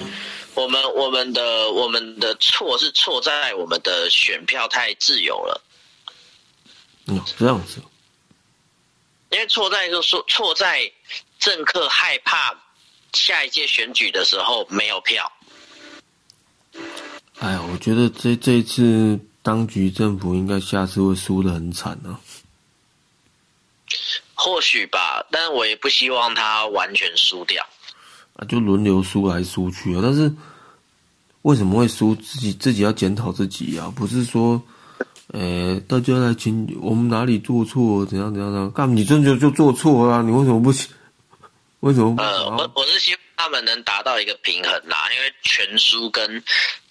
[0.54, 5.60] 我们我们的我们的错是错在我们的选票太自由了，
[7.06, 7.80] 嗯，这样子，
[9.30, 10.90] 因为错在就说错在
[11.38, 12.54] 政客害怕
[13.12, 15.30] 下一届选举的时候没有票。
[17.38, 22.18] 哎呀，我觉得这这一次当局政府应该下次会输得很惨啊。
[24.46, 27.66] 或许吧，但是我也不希望他完全输掉。
[28.36, 30.00] 啊，就轮流输来输去啊。
[30.00, 30.32] 但是
[31.42, 32.14] 为什么会输？
[32.14, 34.62] 自己自己要检讨自己啊，不是说，
[35.32, 38.70] 呃，大家来请我们哪里做错，怎样怎样怎样？
[38.70, 40.72] 干，你真的就做错了，你为什么不？
[41.80, 42.14] 为什么？
[42.18, 46.42] 呃，我我是希望他们能达到一个平衡啦，因为全输跟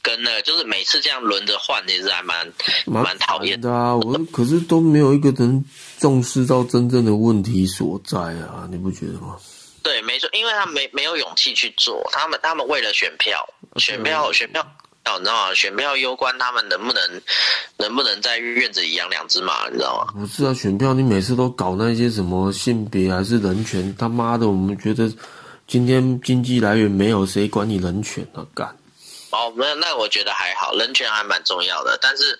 [0.01, 2.53] 跟那个就是每次这样轮着换，其实还蛮
[2.85, 3.95] 蛮讨厌的啊。
[3.95, 5.65] 我可是都没有一个人
[6.05, 9.35] 重视到真正的问题所在啊，你不觉得吗？
[9.81, 13.43] 对，没错，因为他没没有勇气去做，他们他们为了选票，
[13.77, 14.61] 选票选票，
[15.05, 15.53] 哦，你知道吗？
[15.55, 17.21] 选票攸关他们能不能
[17.77, 20.13] 能不能在院子里养两只马，你知道吗？
[20.13, 25.11] 不是啊，选票你每次都搞那些什么性别还是人权，他妈的，我们觉得
[25.65, 28.45] 今天经济来源没有，谁管你人权啊？
[28.53, 28.67] 干！
[29.31, 31.97] 哦，那那我觉得还好，人权还蛮重要的。
[31.99, 32.39] 但是，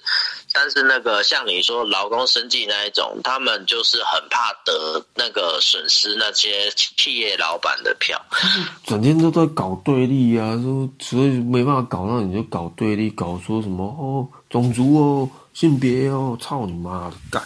[0.58, 8.18] 但是那个像你说劳工生计那一种，他们就是很怕得那个损失那些企业老板的票，
[8.88, 17.44] 整天都在搞对立啊，说所以没办法搞，那你就搞对立，搞说什么哦，种族哦，性别哦，操你妈的干！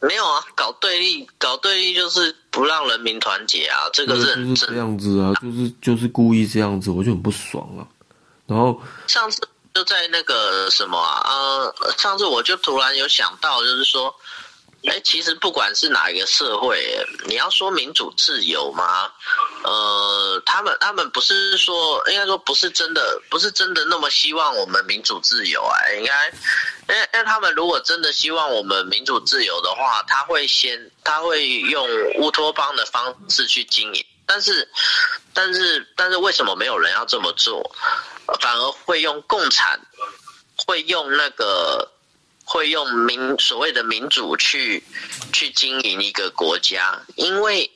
[0.00, 7.86] 没有啊，搞对立，搞对立就是不让人民团结啊，这个是就是这样子啊，就是就是故意这样子，我就很不爽啊。
[8.48, 9.40] 然后上次
[9.74, 11.24] 就在那个什么啊，
[11.80, 14.14] 呃，上次我就突然有想到，就是说，
[14.86, 19.10] 哎，其实不管是哪一个社会，你要说民主自由吗？
[19.64, 25.78] 呃，他们他们不是说，应该说不是真的，不是真的那么希望我们民主自由啊。
[25.96, 26.28] 应该，
[26.88, 34.68] 因为他们如果真的希望我们民主自由的话，他会先他会用乌托邦的方式去经营，但是
[35.32, 37.74] 但是但是为什么没有人要这么做？
[38.40, 39.80] 反而会用共产，
[40.66, 41.90] 会用那个，
[42.44, 44.82] 会用民所谓的民主去
[45.32, 47.70] 去经营一个国家，因为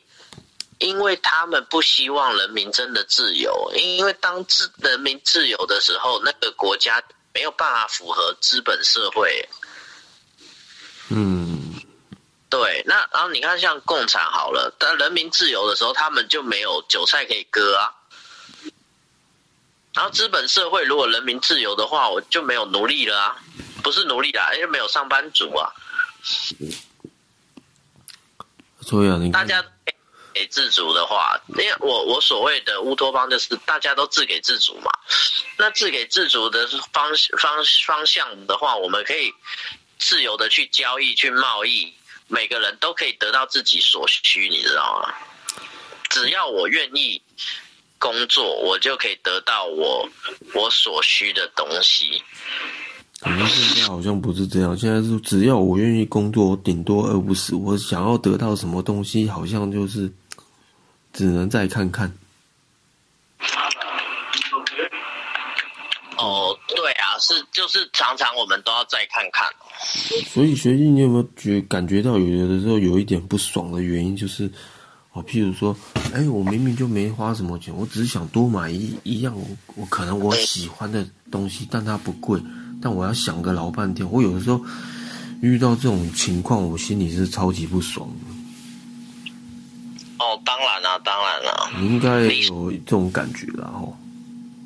[0.79, 9.49] 因为他们不希望人民真的自由，因为当自人民自由的时候，那个国家没有办法符合资本社会。
[11.09, 11.81] 嗯，
[12.51, 17.93] 对，那然后你看像共产好了，但人民自由的时候，他们就没有韭菜可以割啊。
[19.97, 23.37] 然后资本社会如果人民自由的话，我就没有奴隶了啊，
[23.83, 25.73] 不是奴隶啦，因为没有上班族啊。
[28.83, 29.65] 所以啊，你大家
[30.35, 34.91] 给自主的话，因为我我所谓的乌托邦就是大家都自给自足嘛。
[35.57, 39.33] 那自给自足的方方方向的话，我们可以
[39.99, 41.91] 自由的去交易、去贸易，
[42.29, 45.15] 每个人都可以得到自己所需，你知道吗？
[46.11, 47.23] 只要我愿意。
[48.07, 50.09] 工作，我就可以得到我
[50.55, 52.23] 我所需的东西。
[53.19, 57.57] 可能现在好像不是这样，现在是只要我愿意工作，我顶多饿不死。
[57.57, 60.09] 我想要得到什么东西，好像就是
[61.13, 62.07] 只能再看看。
[66.17, 69.51] 哦，对啊，是就是常常我们都要再看看。
[70.27, 74.49] 所以学弟，你有没有觉感觉到有的时候有一点不爽的原因，就是？
[75.17, 75.75] 我譬如说，
[76.13, 82.39] 哎，我明明就没花什么钱，我只是想多买一一样我我可能我喜欢的东西，但它不贵，
[82.83, 84.07] 但我要想个老半天。
[84.13, 84.63] 我有的时候
[85.41, 89.33] 遇到这种情况，我心里是超级不爽的。
[90.19, 93.97] 哦，当然了，当然了，你应该有这种感觉了哦。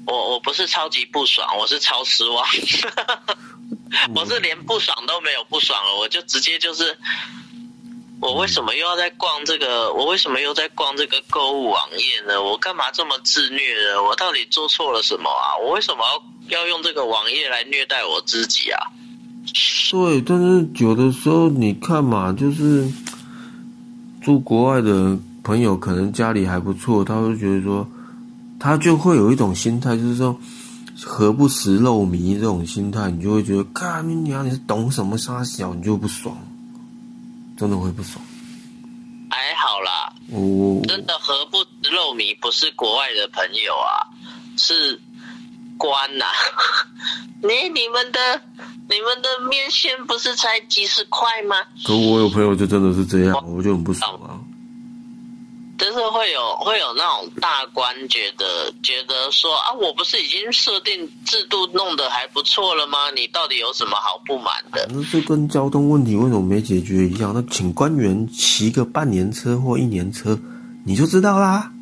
[0.07, 2.45] 我我不是超级不爽，我是超失望。
[4.17, 6.99] 我是连不爽都没有不爽了，我就直接就是。
[8.21, 9.91] 我为什么又要在逛这个？
[9.95, 12.43] 我为什么又在逛这个购物网页呢？
[12.43, 14.03] 我干嘛这么自虐呢？
[14.07, 15.57] 我到底做错了什么啊？
[15.65, 16.05] 我为什么
[16.51, 18.79] 要要用这个网页来虐待我自己啊？
[19.91, 22.87] 对，但是有的时候你看嘛，就是
[24.23, 27.89] 住国外的朋友，可能家里还不错，他会觉得说，
[28.59, 30.39] 他就会有一种心态，就是说，
[31.03, 36.37] 何不食肉糜这种心态，你就会觉得，看你娘，你是懂什么沙小，你就不爽。
[37.61, 38.25] 真的会不爽，
[39.29, 40.11] 还好啦。
[40.33, 42.35] 哦，真的何不食肉糜？
[42.41, 44.01] 不是国外的朋友啊，
[44.57, 44.99] 是
[45.77, 46.25] 官呐。
[47.45, 48.43] 你你们的
[48.89, 51.55] 你们的面线不是才几十块吗？
[51.85, 54.40] 可我有朋友就真的是这样，我就很不爽啊。
[55.81, 63.11] 就是会有会有那种大官觉得觉得说啊，我不是已经设定制度弄得还不错了吗？
[63.13, 64.87] 你到底有什么好不满的？
[64.93, 67.33] 那这跟交通问题为什么没解决一样？
[67.35, 70.39] 那请官员骑个半年车或一年车，
[70.85, 71.73] 你就知道啦，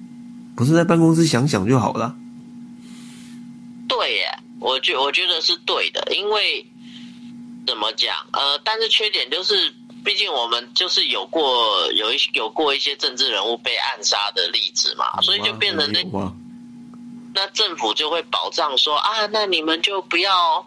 [0.55, 2.15] 不是在办公室想想就好了。
[3.89, 6.65] 对耶，我觉我觉得是对的，因为
[7.67, 8.15] 怎么讲？
[8.33, 9.75] 呃，但是缺点就是。
[10.09, 16.03] 毕竟我们就是有过有一有过一些政治人物被暗杀的例子嘛，所以就变成那
[17.35, 20.67] 那政府就会保障说啊，那你们就不要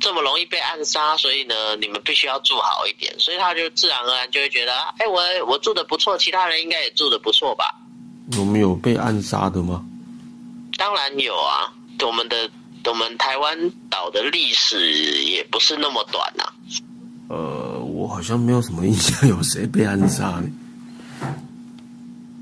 [0.00, 7.72] 这么容易被暗杀，所以呢，你们必须要住好一点，所以他就自然而然就会觉得，哎，我我住的不错，其他人应该也住的不错吧？
[8.32, 9.84] 有没有被暗杀的吗？
[10.76, 11.72] 当然有啊，
[12.04, 12.50] 我们的
[12.86, 16.52] 我们台湾岛的历史也不是那么短呐。
[17.28, 20.50] 呃，我好像没有什么印象有谁被暗杀呢。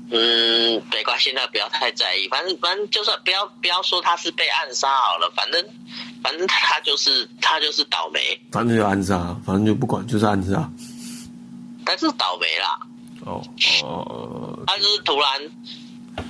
[0.09, 2.27] 嗯，没关系，那不要太在意。
[2.29, 5.63] 反正反正就算不要不要说他是被暗杀好了，反正
[6.23, 8.19] 反正他就是他就是倒霉。
[8.51, 10.67] 反正就暗杀，反正就不管，就是暗杀。
[11.85, 12.79] 但是倒霉啦。
[13.25, 13.43] 哦
[13.83, 14.63] 哦。
[14.65, 15.29] 他就是突然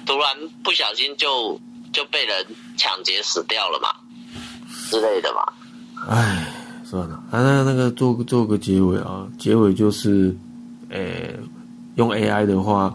[0.05, 0.27] 突然
[0.61, 1.57] 不小心就
[1.93, 3.95] 就被人抢劫死掉了嘛，
[4.89, 5.41] 之类的嘛。
[6.09, 6.50] 唉。
[6.91, 10.35] 算了，啊，那那个做做个结尾啊，结尾就是，
[10.89, 11.33] 诶，
[11.95, 12.93] 用 AI 的话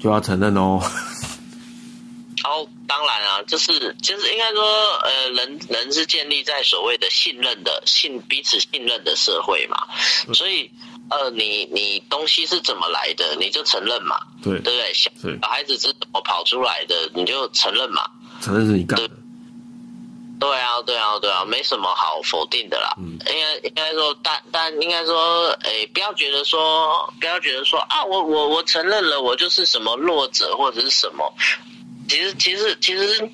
[0.00, 0.80] 就要承认哦。
[2.42, 4.64] 哦，当然啊，就是就是应该说，
[5.04, 9.76] 呃，人人是建立在所谓的信任的信彼此信任的社会嘛，
[10.34, 10.68] 所以
[11.08, 14.92] 呃，你你东西是怎么来的，你就承认嘛，对对不对？
[14.92, 15.08] 小
[15.42, 18.02] 孩子是怎么跑出来的，你就承认嘛，
[18.40, 19.08] 承认是你干的。
[20.42, 22.92] 对啊，对啊，对啊，没什么好否定的啦。
[22.98, 31.32] 嗯，应该应该说，但但应该说，诶，不要觉得说，不要觉得说啊，我我我承认了，我就是什么弱者或者是什么。
[32.08, 33.30] 其实其实其实，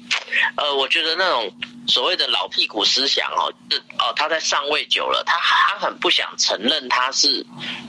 [0.57, 1.51] 呃，我觉得那种。
[1.89, 7.45] 所谓的老屁股思想哦，是哦，他在上位久了，他他很不想承认他是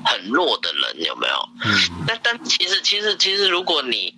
[0.06, 1.50] 很弱的人，有没有？
[1.66, 2.06] 嗯。
[2.08, 4.14] 但但其实其实其实，如果你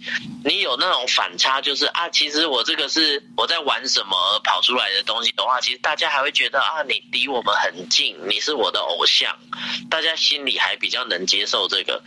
[0.45, 9.36] 你有那种反差，就是啊，其实我这个是我在玩什么而跑出来的东西的话，其实大家还会觉得啊，你离我们很近，你是我的偶像，
[9.89, 12.01] 大家心里还比较能接受这个。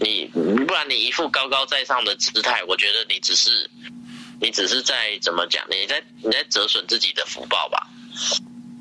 [0.00, 0.24] 你
[0.66, 3.70] 不然你一副高高在上的姿态，我觉得你只是。
[4.40, 5.62] 你只是在怎么讲？
[5.68, 7.86] 你在你在折损自己的福报吧。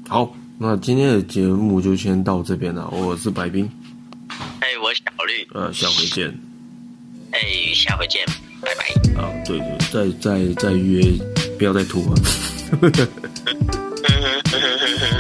[0.08, 2.88] 好，那今天的节目就先到这边了。
[2.90, 3.70] 我是白冰，
[4.62, 6.34] 哎，我小绿，呃，下回见。
[7.32, 7.40] 哎，
[7.76, 8.26] 下回见，
[8.62, 8.86] 拜拜。
[9.22, 9.60] 啊，对
[9.92, 11.04] 对，再再再约，
[11.58, 12.02] 不要再拖。